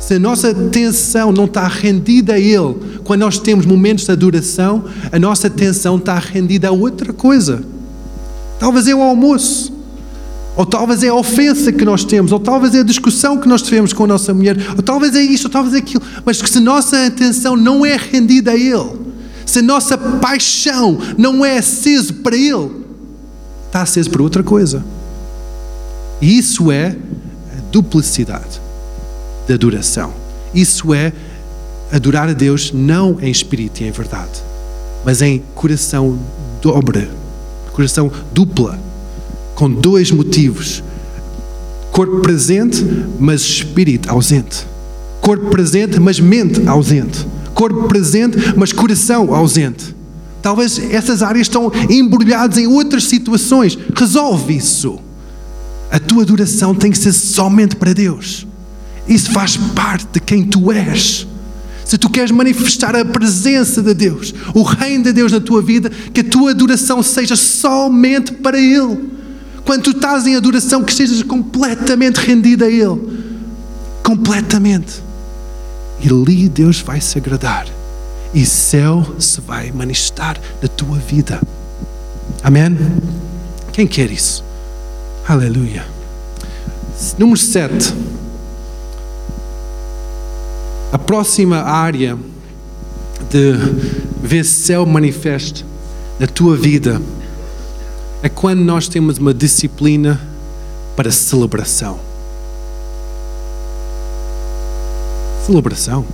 Se 0.00 0.14
a 0.14 0.18
nossa 0.18 0.50
atenção 0.50 1.32
não 1.32 1.44
está 1.44 1.66
rendida 1.66 2.34
a 2.34 2.38
Ele, 2.38 2.74
quando 3.04 3.20
nós 3.20 3.38
temos 3.38 3.66
momentos 3.66 4.04
de 4.04 4.12
adoração, 4.12 4.84
a 5.10 5.18
nossa 5.18 5.46
atenção 5.46 5.96
está 5.96 6.18
rendida 6.18 6.68
a 6.68 6.72
outra 6.72 7.12
coisa. 7.12 7.62
Talvez 8.58 8.88
é 8.88 8.94
o 8.94 9.02
almoço. 9.02 9.72
Ou 10.56 10.66
talvez 10.66 11.02
é 11.02 11.08
a 11.08 11.14
ofensa 11.14 11.72
que 11.72 11.84
nós 11.84 12.04
temos, 12.04 12.30
ou 12.30 12.38
talvez 12.38 12.74
é 12.74 12.80
a 12.80 12.84
discussão 12.84 13.38
que 13.38 13.48
nós 13.48 13.62
tivemos 13.62 13.92
com 13.92 14.04
a 14.04 14.06
nossa 14.06 14.34
mulher, 14.34 14.56
ou 14.76 14.82
talvez 14.82 15.14
é 15.14 15.22
isto, 15.22 15.44
ou 15.44 15.50
talvez 15.50 15.74
é 15.74 15.78
aquilo. 15.78 16.02
Mas 16.26 16.36
se 16.38 16.58
a 16.58 16.60
nossa 16.60 17.06
atenção 17.06 17.56
não 17.56 17.86
é 17.86 17.96
rendida 17.96 18.50
a 18.50 18.56
Ele, 18.56 19.00
se 19.46 19.60
a 19.60 19.62
nossa 19.62 19.96
paixão 19.96 20.98
não 21.16 21.44
é 21.44 21.58
acesa 21.58 22.12
para 22.12 22.36
Ele, 22.36 22.81
está 23.72 23.80
acesa 23.80 24.10
para 24.10 24.22
outra 24.22 24.42
coisa. 24.42 24.84
Isso 26.20 26.70
é 26.70 26.88
a 27.56 27.60
duplicidade 27.72 28.60
da 29.48 29.54
adoração. 29.54 30.12
Isso 30.54 30.92
é 30.92 31.10
adorar 31.90 32.28
a 32.28 32.34
Deus 32.34 32.70
não 32.70 33.18
em 33.20 33.30
espírito 33.30 33.82
e 33.82 33.84
em 33.88 33.90
verdade, 33.90 34.42
mas 35.04 35.22
em 35.22 35.42
coração 35.54 36.18
dobre 36.60 37.08
coração 37.72 38.12
dupla, 38.34 38.78
com 39.54 39.70
dois 39.70 40.10
motivos: 40.10 40.84
corpo 41.90 42.20
presente, 42.20 42.84
mas 43.18 43.40
espírito 43.40 44.10
ausente. 44.10 44.66
Corpo 45.22 45.46
presente, 45.46 45.98
mas 45.98 46.20
mente 46.20 46.68
ausente. 46.68 47.26
Corpo 47.54 47.88
presente, 47.88 48.36
mas 48.54 48.70
coração 48.70 49.34
ausente. 49.34 49.94
Talvez 50.42 50.78
essas 50.90 51.22
áreas 51.22 51.46
estão 51.46 51.70
embrulhadas 51.88 52.58
em 52.58 52.66
outras 52.66 53.04
situações. 53.04 53.78
Resolve 53.94 54.56
isso. 54.56 54.98
A 55.90 56.00
tua 56.00 56.22
adoração 56.22 56.74
tem 56.74 56.90
que 56.90 56.98
ser 56.98 57.12
somente 57.12 57.76
para 57.76 57.92
Deus. 57.92 58.46
Isso 59.06 59.30
faz 59.30 59.56
parte 59.56 60.08
de 60.12 60.20
quem 60.20 60.44
tu 60.44 60.72
és. 60.72 61.26
Se 61.84 61.98
tu 61.98 62.08
queres 62.08 62.30
manifestar 62.30 62.96
a 62.96 63.04
presença 63.04 63.82
de 63.82 63.92
Deus, 63.92 64.34
o 64.54 64.62
reino 64.62 65.04
de 65.04 65.12
Deus 65.12 65.30
na 65.30 65.40
tua 65.40 65.60
vida, 65.60 65.90
que 65.90 66.20
a 66.20 66.24
tua 66.24 66.50
adoração 66.50 67.02
seja 67.02 67.36
somente 67.36 68.32
para 68.32 68.58
Ele. 68.58 69.10
Quando 69.64 69.82
tu 69.82 69.90
estás 69.90 70.26
em 70.26 70.34
adoração, 70.34 70.82
que 70.82 70.90
estejas 70.90 71.22
completamente 71.22 72.16
rendido 72.16 72.64
a 72.64 72.68
Ele. 72.68 73.22
Completamente. 74.02 75.02
E 76.02 76.08
ali 76.08 76.48
Deus 76.48 76.80
vai 76.80 77.00
se 77.00 77.18
agradar. 77.18 77.66
E 78.34 78.46
céu 78.46 79.04
se 79.18 79.40
vai 79.40 79.70
manifestar 79.70 80.40
na 80.60 80.68
tua 80.68 80.98
vida. 80.98 81.40
Amém? 82.42 82.76
Quem 83.72 83.86
quer 83.86 84.10
isso? 84.10 84.44
Aleluia. 85.28 85.84
Número 87.18 87.38
7. 87.38 87.94
A 90.92 90.98
próxima 90.98 91.62
área 91.62 92.18
de 93.30 93.52
ver 94.22 94.44
céu 94.44 94.84
manifesto 94.84 95.64
na 96.18 96.26
tua 96.26 96.56
vida 96.56 97.00
é 98.22 98.28
quando 98.28 98.60
nós 98.60 98.88
temos 98.88 99.18
uma 99.18 99.34
disciplina 99.34 100.20
para 100.94 101.10
celebração. 101.10 101.98
Celebração? 105.46 106.06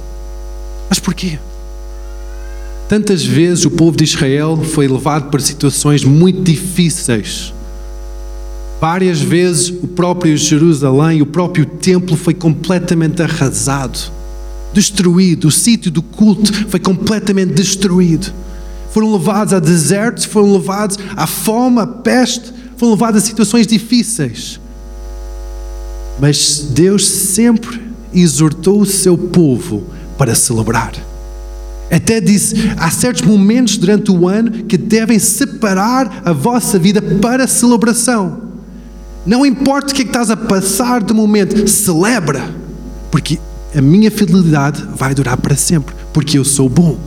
Mas 0.89 0.99
porquê? 0.99 1.39
Tantas 2.89 3.25
vezes 3.25 3.65
o 3.65 3.71
povo 3.71 3.97
de 3.97 4.05
Israel 4.05 4.57
foi 4.57 4.89
levado 4.89 5.31
para 5.31 5.41
situações 5.41 6.05
muito 6.05 6.43
difíceis. 6.43 7.53
Várias 8.81 9.21
vezes 9.21 9.69
o 9.69 9.87
próprio 9.89 10.37
Jerusalém, 10.37 11.21
o 11.21 11.27
próprio 11.27 11.67
templo 11.67 12.17
foi 12.17 12.33
completamente 12.33 13.23
arrasado 13.23 14.19
destruído, 14.73 15.49
o 15.49 15.51
sítio 15.51 15.91
do 15.91 16.03
culto 16.03 16.53
foi 16.69 16.81
completamente 16.81 17.53
destruído. 17.53 18.33
Foram 18.91 19.13
levados 19.13 19.53
a 19.53 19.59
desertos, 19.59 20.25
foram 20.25 20.53
levados 20.53 20.99
à 21.17 21.27
fome, 21.27 21.81
à 21.81 21.87
peste, 21.87 22.53
foram 22.77 22.93
levados 22.93 23.23
a 23.23 23.27
situações 23.27 23.67
difíceis. 23.67 24.61
Mas 26.21 26.69
Deus 26.71 27.07
sempre 27.07 27.81
exortou 28.13 28.81
o 28.81 28.87
seu 28.87 29.17
povo 29.17 29.85
para 30.17 30.35
celebrar. 30.35 30.93
Até 31.91 32.21
disse: 32.21 32.55
há 32.77 32.91
certos 32.91 33.23
momentos 33.23 33.77
durante 33.77 34.11
o 34.11 34.29
ano 34.29 34.65
que 34.65 34.77
devem 34.77 35.19
separar 35.19 36.23
a 36.25 36.33
vossa 36.33 36.79
vida 36.79 37.01
para 37.01 37.47
celebração. 37.47 38.49
Não 39.25 39.45
importa 39.45 39.93
o 39.93 39.95
que, 39.95 40.03
é 40.03 40.05
que 40.05 40.11
estás 40.11 40.31
a 40.31 40.37
passar 40.37 41.03
de 41.03 41.13
momento, 41.13 41.69
celebra, 41.69 42.55
porque 43.11 43.39
a 43.75 43.81
minha 43.81 44.11
fidelidade 44.11 44.83
vai 44.95 45.15
durar 45.15 45.37
para 45.37 45.57
sempre, 45.57 45.95
porque 46.13 46.39
eu 46.39 46.45
sou 46.45 46.69
bom. 46.69 46.99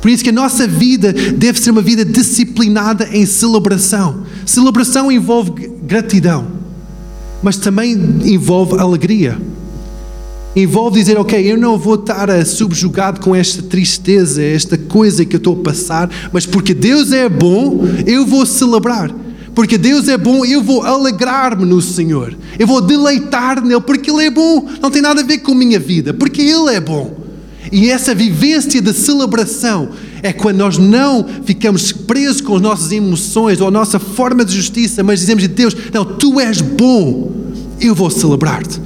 Por 0.00 0.10
isso 0.10 0.22
que 0.22 0.30
a 0.30 0.32
nossa 0.32 0.66
vida 0.68 1.12
deve 1.12 1.58
ser 1.58 1.70
uma 1.70 1.82
vida 1.82 2.04
disciplinada 2.04 3.08
em 3.10 3.24
celebração. 3.24 4.22
Celebração 4.44 5.10
envolve 5.10 5.68
gratidão, 5.82 6.46
mas 7.42 7.56
também 7.56 7.92
envolve 8.24 8.78
alegria. 8.78 9.38
Envolve 10.56 10.98
dizer, 10.98 11.18
ok, 11.18 11.52
eu 11.52 11.58
não 11.58 11.76
vou 11.76 11.96
estar 11.96 12.28
subjugado 12.46 13.20
com 13.20 13.36
esta 13.36 13.62
tristeza, 13.62 14.42
esta 14.42 14.78
coisa 14.78 15.22
que 15.24 15.36
eu 15.36 15.38
estou 15.38 15.60
a 15.60 15.62
passar, 15.62 16.10
mas 16.32 16.46
porque 16.46 16.72
Deus 16.72 17.12
é 17.12 17.28
bom, 17.28 17.84
eu 18.06 18.24
vou 18.24 18.46
celebrar 18.46 19.14
porque 19.56 19.78
Deus 19.78 20.06
é 20.06 20.18
bom, 20.18 20.44
eu 20.44 20.62
vou 20.62 20.82
alegrar-me 20.82 21.64
no 21.64 21.80
Senhor, 21.80 22.36
eu 22.58 22.66
vou 22.66 22.82
deleitar 22.82 23.64
nele, 23.64 23.80
porque 23.80 24.10
Ele 24.10 24.26
é 24.26 24.30
bom, 24.30 24.68
não 24.82 24.90
tem 24.90 25.00
nada 25.00 25.22
a 25.22 25.24
ver 25.24 25.38
com 25.38 25.52
a 25.52 25.54
minha 25.54 25.80
vida, 25.80 26.12
porque 26.12 26.42
Ele 26.42 26.74
é 26.74 26.78
bom. 26.78 27.16
E 27.72 27.90
essa 27.90 28.14
vivência 28.14 28.82
de 28.82 28.92
celebração 28.92 29.88
é 30.22 30.30
quando 30.30 30.58
nós 30.58 30.76
não 30.76 31.26
ficamos 31.44 31.90
presos 31.90 32.42
com 32.42 32.56
as 32.56 32.60
nossas 32.60 32.92
emoções 32.92 33.58
ou 33.58 33.68
a 33.68 33.70
nossa 33.70 33.98
forma 33.98 34.44
de 34.44 34.54
justiça, 34.54 35.02
mas 35.02 35.20
dizemos: 35.20 35.48
Deus, 35.48 35.74
não, 35.90 36.04
tu 36.04 36.38
és 36.38 36.60
bom, 36.60 37.32
eu 37.80 37.94
vou 37.94 38.10
celebrar-te. 38.10 38.78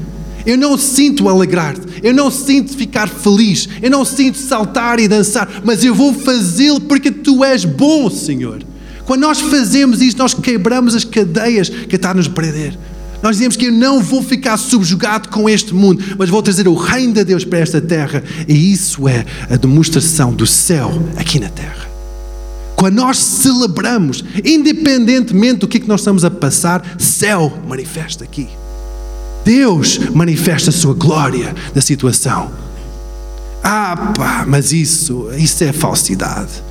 Eu 0.47 0.57
não 0.57 0.77
sinto 0.79 1.29
alegrar-te, 1.29 1.87
eu 2.03 2.15
não 2.15 2.31
sinto 2.31 2.77
ficar 2.77 3.09
feliz, 3.09 3.69
eu 3.83 3.91
não 3.91 4.05
sinto 4.05 4.39
saltar 4.39 4.99
e 4.99 5.09
dançar, 5.09 5.63
mas 5.65 5.85
eu 5.85 5.95
vou 5.95 6.15
fazê-lo 6.15 6.81
porque 6.81 7.11
tu 7.11 7.45
és 7.45 7.65
bom, 7.65 8.09
Senhor. 8.11 8.63
Quando 9.05 9.23
nós 9.23 9.41
fazemos 9.41 10.01
isso, 10.01 10.17
nós 10.19 10.35
quebramos 10.35 10.95
as 10.95 11.05
cadeias 11.05 11.69
que 11.69 11.97
está 11.97 12.11
a 12.11 12.15
nos 12.15 12.29
prender. 12.29 12.79
Nós 13.23 13.37
dizemos 13.37 13.57
que 13.57 13.67
eu 13.67 13.73
não 13.73 14.01
vou 14.01 14.23
ficar 14.23 14.57
subjugado 14.57 15.29
com 15.29 15.49
este 15.49 15.75
mundo, 15.75 16.03
mas 16.17 16.31
vou 16.31 16.43
trazer 16.43 16.67
o 16.67 16.75
reino 16.75 17.13
de 17.13 17.25
Deus 17.25 17.45
para 17.45 17.59
esta 17.59 17.81
terra. 17.81 18.23
E 18.49 18.73
isso 18.73 19.07
é 19.09 19.27
a 19.51 19.57
demonstração 19.57 20.33
do 20.33 20.47
céu 20.47 20.91
aqui 21.17 21.39
na 21.39 21.49
terra. 21.49 21.89
Quando 22.77 22.95
nós 22.95 23.19
celebramos, 23.19 24.25
independentemente 24.43 25.59
do 25.59 25.69
que, 25.69 25.77
é 25.77 25.81
que 25.81 25.89
nós 25.89 26.01
estamos 26.01 26.25
a 26.25 26.31
passar, 26.31 26.83
céu 26.99 27.53
manifesta 27.69 28.25
aqui. 28.25 28.49
Deus 29.45 29.99
manifesta 30.15 30.71
a 30.71 30.73
sua 30.73 30.95
glória 30.95 31.55
na 31.75 31.81
situação. 31.81 32.51
Ah, 33.63 34.13
pá, 34.17 34.45
mas 34.47 34.73
isso, 34.73 35.31
isso 35.37 35.63
é 35.65 35.73
falsidade. 35.73 36.63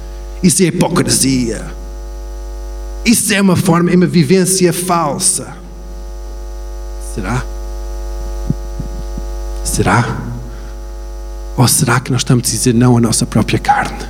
Isso 0.42 0.64
é 0.64 0.68
hipocrisia. 0.68 1.66
Isso 3.06 3.34
é 3.34 3.42
uma 3.42 3.56
forma, 3.56 3.92
é 3.92 3.96
uma 3.96 4.08
vivência 4.08 4.72
falsa. 4.74 5.56
Será? 7.14 7.44
Será? 9.64 10.18
Ou 11.58 11.68
será 11.68 12.00
que 12.00 12.12
nós 12.12 12.22
estamos 12.22 12.48
a 12.48 12.52
dizer 12.52 12.74
não 12.74 12.98
à 12.98 13.02
nossa 13.02 13.26
própria 13.26 13.60
carne? 13.60 14.08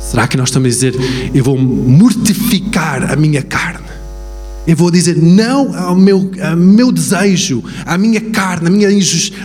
Será 0.00 0.28
que 0.28 0.36
nós 0.36 0.48
estamos 0.48 0.66
a 0.66 0.70
dizer 0.70 0.94
eu 1.34 1.42
vou 1.42 1.58
mortificar 1.58 3.10
a 3.10 3.16
minha 3.16 3.42
carne? 3.42 3.81
Eu 4.66 4.76
vou 4.76 4.90
dizer 4.90 5.16
não 5.16 5.76
ao 5.76 5.96
meu, 5.96 6.30
ao 6.40 6.56
meu 6.56 6.92
desejo, 6.92 7.64
à 7.84 7.98
minha 7.98 8.20
carne, 8.20 8.68
à 8.68 8.70
minha, 8.70 8.88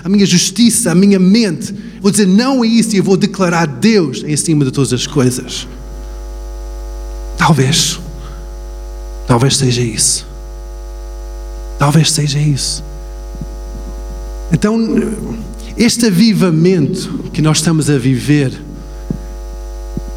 à 0.04 0.10
minha 0.10 0.26
justiça, 0.26 0.92
à 0.92 0.96
minha 0.96 1.18
mente. 1.18 1.74
Vou 2.00 2.12
dizer 2.12 2.28
não 2.28 2.62
a 2.62 2.68
isso 2.68 2.96
e 2.96 3.00
eu 3.00 3.04
vou 3.04 3.18
declarar 3.18 3.66
Deus 3.66 4.24
em 4.24 4.38
cima 4.38 4.64
de 4.64 4.72
todas 4.72 4.94
as 4.94 5.08
coisas. 5.08 5.68
Talvez. 7.38 8.00
Talvez 9.28 9.58
seja 9.58 9.82
isso. 9.82 10.26
Talvez 11.80 12.12
seja 12.12 12.40
isso. 12.40 12.84
Então, 14.52 14.80
este 15.76 16.06
avivamento 16.06 17.26
que 17.34 17.42
nós 17.42 17.58
estamos 17.58 17.90
a 17.90 17.98
viver, 17.98 18.50
de 18.50 18.62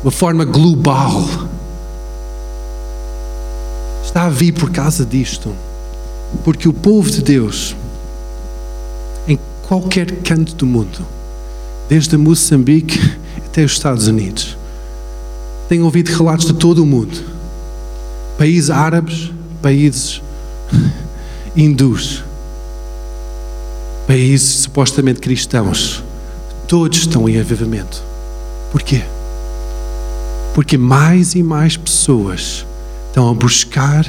uma 0.02 0.10
forma 0.10 0.44
global, 0.44 1.49
está 4.10 4.24
a 4.24 4.28
vir 4.28 4.52
por 4.52 4.70
causa 4.70 5.06
disto. 5.06 5.54
Porque 6.44 6.68
o 6.68 6.72
povo 6.72 7.08
de 7.08 7.22
Deus, 7.22 7.76
em 9.26 9.38
qualquer 9.62 10.22
canto 10.22 10.54
do 10.54 10.66
mundo, 10.66 11.06
desde 11.88 12.16
Moçambique 12.16 12.98
até 13.38 13.64
os 13.64 13.72
Estados 13.72 14.08
Unidos, 14.08 14.56
tem 15.68 15.82
ouvido 15.82 16.08
relatos 16.08 16.46
de 16.46 16.54
todo 16.54 16.82
o 16.82 16.86
mundo. 16.86 17.24
Países 18.36 18.70
árabes, 18.70 19.30
países 19.62 20.20
hindus, 21.56 22.24
países 24.06 24.62
supostamente 24.62 25.20
cristãos, 25.20 26.02
todos 26.66 26.98
estão 26.98 27.28
em 27.28 27.38
avivamento. 27.38 28.02
Porquê? 28.72 29.02
Porque 30.54 30.76
mais 30.76 31.34
e 31.34 31.42
mais 31.42 31.76
pessoas 31.76 32.66
estão 33.10 33.28
a 33.28 33.34
buscar 33.34 34.06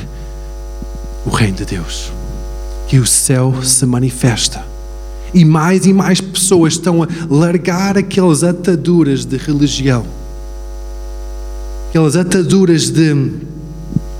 o 1.26 1.30
reino 1.30 1.58
de 1.58 1.66
Deus. 1.66 2.12
Que 2.88 3.00
o 3.00 3.06
céu 3.06 3.64
se 3.64 3.86
manifesta. 3.86 4.64
E 5.34 5.44
mais 5.44 5.86
e 5.86 5.94
mais 5.94 6.22
pessoas 6.22 6.74
estão 6.74 7.04
a 7.04 7.08
largar 7.30 7.98
aquelas 7.98 8.44
ataduras 8.44 9.26
de 9.26 9.38
religião. 9.38 10.06
Aquelas 11.90 12.16
ataduras 12.16 12.90
de 12.90 13.32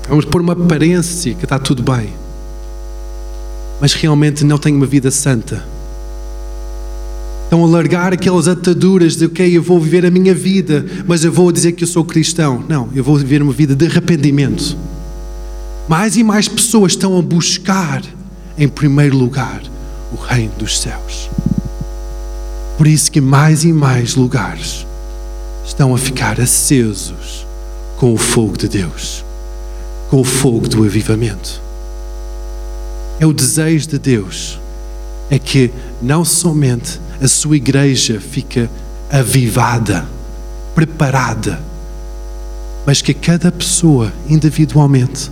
vamos 0.08 0.24
pôr 0.24 0.40
uma 0.40 0.52
aparência 0.52 1.34
que 1.34 1.44
está 1.44 1.58
tudo 1.58 1.82
bem. 1.82 2.12
Mas 3.80 3.92
realmente 3.94 4.44
não 4.44 4.58
têm 4.58 4.74
uma 4.74 4.86
vida 4.86 5.10
santa. 5.10 5.64
Estão 7.52 7.66
a 7.66 7.68
largar 7.68 8.14
aquelas 8.14 8.48
ataduras 8.48 9.14
de, 9.14 9.26
ok, 9.26 9.54
eu 9.54 9.62
vou 9.62 9.78
viver 9.78 10.06
a 10.06 10.10
minha 10.10 10.34
vida, 10.34 10.86
mas 11.06 11.22
eu 11.22 11.30
vou 11.30 11.52
dizer 11.52 11.72
que 11.72 11.84
eu 11.84 11.86
sou 11.86 12.02
cristão. 12.02 12.64
Não, 12.66 12.88
eu 12.94 13.04
vou 13.04 13.14
viver 13.14 13.42
uma 13.42 13.52
vida 13.52 13.76
de 13.76 13.84
arrependimento. 13.84 14.74
Mais 15.86 16.16
e 16.16 16.24
mais 16.24 16.48
pessoas 16.48 16.92
estão 16.92 17.18
a 17.18 17.20
buscar, 17.20 18.02
em 18.56 18.66
primeiro 18.66 19.18
lugar, 19.18 19.60
o 20.10 20.16
reino 20.16 20.54
dos 20.58 20.80
céus. 20.80 21.28
Por 22.78 22.86
isso 22.86 23.12
que 23.12 23.20
mais 23.20 23.64
e 23.64 23.72
mais 23.74 24.14
lugares 24.14 24.86
estão 25.62 25.94
a 25.94 25.98
ficar 25.98 26.40
acesos 26.40 27.46
com 27.98 28.14
o 28.14 28.16
fogo 28.16 28.56
de 28.56 28.66
Deus, 28.66 29.22
com 30.08 30.22
o 30.22 30.24
fogo 30.24 30.66
do 30.68 30.84
avivamento. 30.84 31.60
É 33.20 33.26
o 33.26 33.32
desejo 33.34 33.88
de 33.88 33.98
Deus, 33.98 34.58
é 35.28 35.38
que 35.38 35.70
não 36.00 36.24
somente 36.24 36.98
a 37.20 37.28
sua 37.28 37.56
igreja 37.56 38.20
fica 38.20 38.70
avivada, 39.10 40.06
preparada, 40.74 41.60
mas 42.86 43.02
que 43.02 43.14
cada 43.14 43.52
pessoa 43.52 44.12
individualmente 44.28 45.30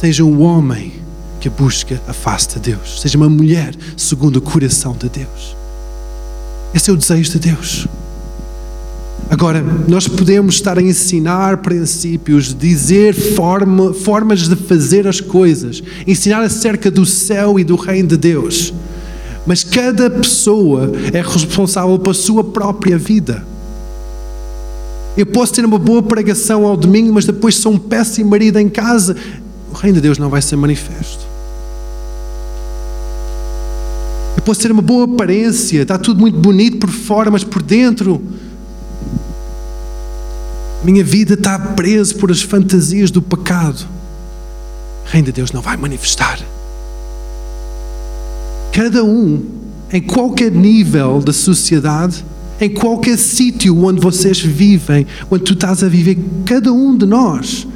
seja 0.00 0.24
um 0.24 0.42
homem 0.42 0.92
que 1.40 1.48
busca 1.48 2.00
a 2.06 2.12
face 2.12 2.48
de 2.54 2.72
Deus, 2.72 3.00
seja 3.00 3.16
uma 3.16 3.28
mulher 3.28 3.74
segundo 3.96 4.36
o 4.36 4.40
coração 4.40 4.92
de 4.92 5.08
Deus. 5.08 5.56
Esse 6.74 6.90
é 6.90 6.92
o 6.92 6.96
desejo 6.96 7.32
de 7.32 7.38
Deus. 7.38 7.86
Agora, 9.30 9.62
nós 9.88 10.06
podemos 10.06 10.56
estar 10.56 10.78
a 10.78 10.82
ensinar 10.82 11.58
princípios, 11.58 12.54
dizer 12.54 13.14
forma, 13.14 13.94
formas 13.94 14.48
de 14.48 14.56
fazer 14.56 15.06
as 15.06 15.20
coisas, 15.20 15.82
ensinar 16.06 16.42
acerca 16.42 16.90
do 16.90 17.06
céu 17.06 17.58
e 17.58 17.64
do 17.64 17.76
reino 17.76 18.08
de 18.08 18.16
Deus. 18.16 18.74
Mas 19.46 19.64
cada 19.64 20.08
pessoa 20.08 20.90
é 21.12 21.20
responsável 21.20 21.98
pela 21.98 22.14
sua 22.14 22.44
própria 22.44 22.96
vida. 22.96 23.44
Eu 25.16 25.26
posso 25.26 25.52
ter 25.52 25.64
uma 25.64 25.78
boa 25.78 26.02
pregação 26.02 26.66
ao 26.66 26.76
domingo, 26.76 27.12
mas 27.12 27.26
depois 27.26 27.56
sou 27.56 27.72
um 27.72 27.78
péssimo 27.78 28.30
marido 28.30 28.58
em 28.58 28.68
casa. 28.68 29.16
O 29.70 29.74
reino 29.74 29.96
de 29.96 30.02
Deus 30.02 30.16
não 30.16 30.30
vai 30.30 30.40
ser 30.40 30.56
manifesto. 30.56 31.26
Eu 34.36 34.42
posso 34.42 34.60
ter 34.60 34.72
uma 34.72 34.82
boa 34.82 35.04
aparência, 35.04 35.82
está 35.82 35.98
tudo 35.98 36.20
muito 36.20 36.38
bonito 36.38 36.78
por 36.78 36.90
fora, 36.90 37.30
mas 37.30 37.44
por 37.44 37.62
dentro. 37.62 38.22
Minha 40.82 41.04
vida 41.04 41.34
está 41.34 41.58
presa 41.58 42.14
por 42.14 42.30
as 42.30 42.42
fantasias 42.42 43.10
do 43.10 43.20
pecado. 43.20 43.86
O 45.06 45.10
reino 45.10 45.26
de 45.26 45.32
Deus 45.32 45.52
não 45.52 45.60
vai 45.60 45.76
manifestar. 45.76 46.40
Cada 48.72 49.04
um, 49.04 49.44
em 49.92 50.00
qualquer 50.00 50.50
nível 50.50 51.20
da 51.20 51.32
sociedade, 51.32 52.24
em 52.58 52.70
qualquer 52.70 53.18
sítio 53.18 53.76
onde 53.84 54.00
vocês 54.00 54.40
vivem, 54.40 55.06
onde 55.30 55.44
tu 55.44 55.52
estás 55.52 55.82
a 55.82 55.88
viver, 55.88 56.18
cada 56.46 56.72
um 56.72 56.96
de 56.96 57.04
nós 57.04 57.66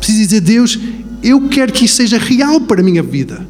precisa 0.00 0.24
dizer: 0.24 0.40
Deus, 0.40 0.78
eu 1.22 1.48
quero 1.48 1.72
que 1.72 1.84
isto 1.84 1.96
seja 1.96 2.18
real 2.18 2.60
para 2.60 2.80
a 2.80 2.84
minha 2.84 3.02
vida. 3.02 3.46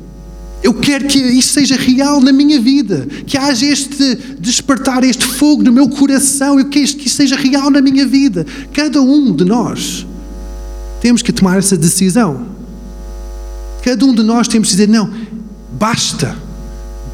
Eu 0.63 0.75
quero 0.75 1.07
que 1.07 1.19
isto 1.19 1.53
seja 1.53 1.77
real 1.77 2.21
na 2.21 2.33
minha 2.33 2.61
vida, 2.61 3.07
que 3.27 3.39
haja 3.39 3.65
este 3.65 4.17
despertar, 4.41 5.05
este 5.05 5.25
fogo 5.25 5.63
no 5.63 5.71
meu 5.71 5.89
coração. 5.89 6.59
Eu 6.59 6.69
quero 6.69 6.87
que 6.89 7.07
isto 7.07 7.17
seja 7.17 7.37
real 7.37 7.71
na 7.71 7.81
minha 7.81 8.05
vida. 8.05 8.45
Cada 8.73 9.01
um 9.01 9.35
de 9.35 9.45
nós 9.45 10.05
temos 11.01 11.23
que 11.23 11.33
tomar 11.33 11.59
essa 11.59 11.77
decisão. 11.77 12.47
Cada 13.83 14.05
um 14.05 14.15
de 14.15 14.23
nós 14.23 14.49
temos 14.49 14.69
que 14.69 14.75
dizer: 14.75 14.89
não, 14.89 15.11
basta. 15.79 16.46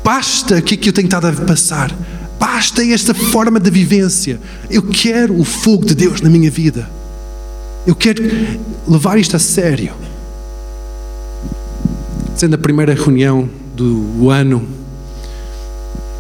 Basta 0.05 0.57
o 0.57 0.63
que, 0.63 0.77
que 0.77 0.89
eu 0.89 0.93
tenho 0.93 1.07
estado 1.07 1.29
a 1.29 1.33
passar. 1.33 1.95
Basta 2.39 2.85
esta 2.85 3.15
forma 3.15 3.61
de 3.61 3.71
vivência. 3.71 4.41
Eu 4.69 4.83
quero 4.83 5.39
o 5.39 5.45
fogo 5.45 5.87
de 5.87 5.95
Deus 5.95 6.21
na 6.21 6.29
minha 6.29 6.51
vida. 6.51 6.89
Eu 7.87 7.95
quero 7.95 8.23
levar 8.87 9.19
isto 9.19 9.37
a 9.37 9.39
sério. 9.39 9.95
Sendo 12.35 12.55
a 12.55 12.59
primeira 12.59 12.95
reunião 12.95 13.49
do 13.77 14.31
ano, 14.31 14.67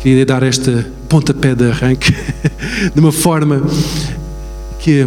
queria 0.00 0.24
dar 0.24 0.42
esta 0.42 0.86
pontapé 1.08 1.54
de 1.54 1.70
arranque 1.70 2.12
de 2.94 3.00
uma 3.00 3.12
forma 3.12 3.62
que 4.78 5.06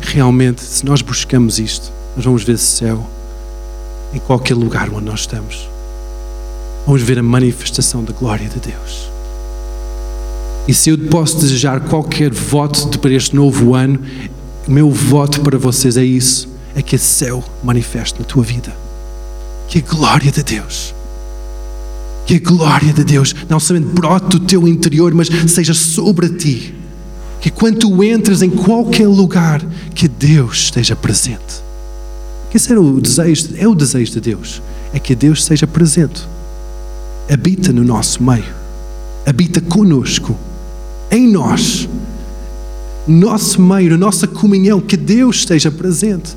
realmente, 0.00 0.62
se 0.62 0.84
nós 0.84 1.02
buscamos 1.02 1.58
isto, 1.58 1.92
nós 2.16 2.24
vamos 2.24 2.44
ver 2.44 2.58
céu 2.58 3.08
em 4.14 4.18
qualquer 4.18 4.54
lugar 4.54 4.88
onde 4.90 5.06
nós 5.06 5.20
estamos. 5.20 5.71
Vamos 6.86 7.02
ver 7.02 7.18
a 7.18 7.22
manifestação 7.22 8.02
da 8.02 8.12
glória 8.12 8.48
de 8.48 8.58
Deus. 8.58 9.10
E 10.66 10.74
se 10.74 10.90
eu 10.90 10.98
posso 10.98 11.38
desejar 11.40 11.80
qualquer 11.80 12.32
voto 12.32 12.98
para 12.98 13.12
este 13.12 13.34
novo 13.34 13.74
ano, 13.74 14.00
meu 14.66 14.90
voto 14.90 15.40
para 15.40 15.58
vocês 15.58 15.96
é 15.96 16.04
isso: 16.04 16.48
é 16.74 16.82
que 16.82 16.96
esse 16.96 17.04
céu 17.04 17.42
manifeste 17.62 18.18
na 18.18 18.24
tua 18.24 18.42
vida. 18.42 18.74
Que 19.68 19.78
a 19.78 19.82
glória 19.82 20.30
de 20.30 20.42
Deus, 20.42 20.94
que 22.26 22.36
a 22.36 22.38
glória 22.38 22.92
de 22.92 23.04
Deus 23.04 23.34
não 23.48 23.58
somente 23.58 23.86
brote 23.86 24.28
do 24.28 24.40
teu 24.40 24.66
interior, 24.68 25.12
mas 25.14 25.28
seja 25.48 25.74
sobre 25.74 26.28
ti. 26.30 26.74
Que 27.40 27.50
quando 27.50 27.78
tu 27.78 28.04
entres 28.04 28.42
em 28.42 28.50
qualquer 28.50 29.08
lugar, 29.08 29.60
que 29.94 30.06
Deus 30.06 30.64
esteja 30.64 30.94
presente. 30.94 31.62
Que 32.50 32.56
esse 32.56 32.70
era 32.70 32.80
o 32.80 33.00
desejo, 33.00 33.48
é 33.56 33.66
o 33.66 33.74
desejo 33.74 34.12
de 34.12 34.20
Deus, 34.20 34.62
é 34.92 34.98
que 35.00 35.14
Deus 35.14 35.44
seja 35.44 35.66
presente. 35.66 36.22
Habita 37.32 37.72
no 37.72 37.82
nosso 37.82 38.22
meio, 38.22 38.54
habita 39.24 39.60
conosco, 39.60 40.36
em 41.10 41.30
nós, 41.30 41.88
no 43.06 43.16
nosso 43.16 43.60
meio, 43.60 43.90
na 43.90 43.96
nossa 43.96 44.26
comunhão, 44.26 44.80
que 44.80 44.96
Deus 44.96 45.36
esteja 45.36 45.70
presente. 45.70 46.36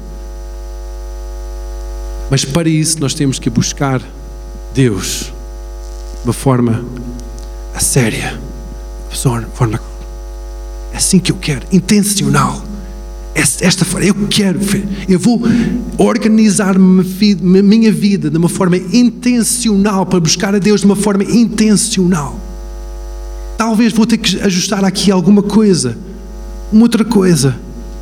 Mas 2.32 2.46
para 2.46 2.70
isso 2.70 3.00
nós 3.02 3.14
temos 3.14 3.39
que 3.39 3.50
buscar 3.50 4.02
Deus 4.74 5.34
de 6.22 6.24
uma 6.24 6.34
forma 6.34 6.84
séria, 7.78 8.39
de 9.12 9.28
uma 9.28 9.41
forma 9.41 9.80
assim 10.93 11.20
que 11.20 11.32
eu 11.32 11.36
quero, 11.36 11.68
intencional. 11.72 12.64
Esta 13.36 13.84
forma, 13.84 14.08
eu 14.08 14.16
quero, 14.30 14.60
eu 15.10 15.20
vou 15.20 15.42
organizar 15.98 16.80
minha 16.80 17.92
vida 17.92 18.30
de 18.30 18.38
uma 18.38 18.48
forma 18.48 18.78
intencional 18.78 20.06
para 20.06 20.22
buscar 20.22 20.56
a 20.56 20.58
Deus 20.58 20.80
de 20.80 20.86
uma 20.86 20.96
forma 20.96 21.26
intencional. 21.26 22.40
Talvez 23.58 23.92
vou 23.92 24.06
ter 24.06 24.18
que 24.20 24.40
ajustar 24.40 24.86
aqui 24.86 25.12
alguma 25.12 25.44
coisa, 25.44 25.98
uma 26.72 26.84
outra 26.84 27.04
coisa. 27.04 27.58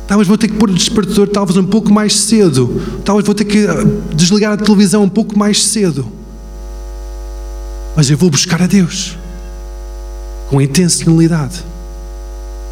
Talvez 0.06 0.28
vou 0.28 0.38
ter 0.38 0.46
que 0.46 0.54
pôr 0.54 0.70
o 0.70 0.74
despertador 0.74 1.26
talvez 1.26 1.56
um 1.56 1.64
pouco 1.64 1.92
mais 1.92 2.14
cedo. 2.14 2.80
Talvez 3.04 3.26
vou 3.26 3.34
ter 3.34 3.44
que 3.44 3.66
desligar 4.14 4.52
a 4.52 4.56
televisão 4.56 5.02
um 5.02 5.08
pouco 5.08 5.36
mais 5.36 5.64
cedo. 5.64 6.06
Mas 7.96 8.08
eu 8.08 8.16
vou 8.16 8.30
buscar 8.30 8.62
a 8.62 8.66
Deus 8.68 9.16
com 10.48 10.60
intencionalidade 10.60 11.73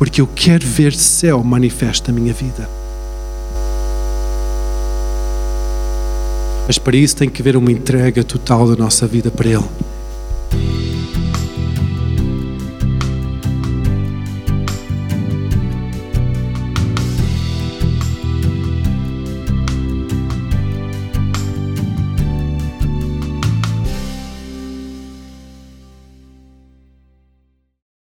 porque 0.03 0.21
eu 0.21 0.27
quero 0.27 0.67
ver 0.67 0.93
céu 0.93 1.45
manifesto 1.45 2.11
na 2.11 2.19
minha 2.19 2.35
vida. 2.35 2.69
Mas 6.67 6.77
para 6.77 6.97
isso 6.97 7.15
tem 7.15 7.31
que 7.31 7.41
haver 7.41 7.57
uma 7.57 7.71
entrega 7.71 8.25
total 8.25 8.67
da 8.67 8.75
nossa 8.75 9.07
vida 9.07 9.31
para 9.31 9.49
Ele. 9.49 9.92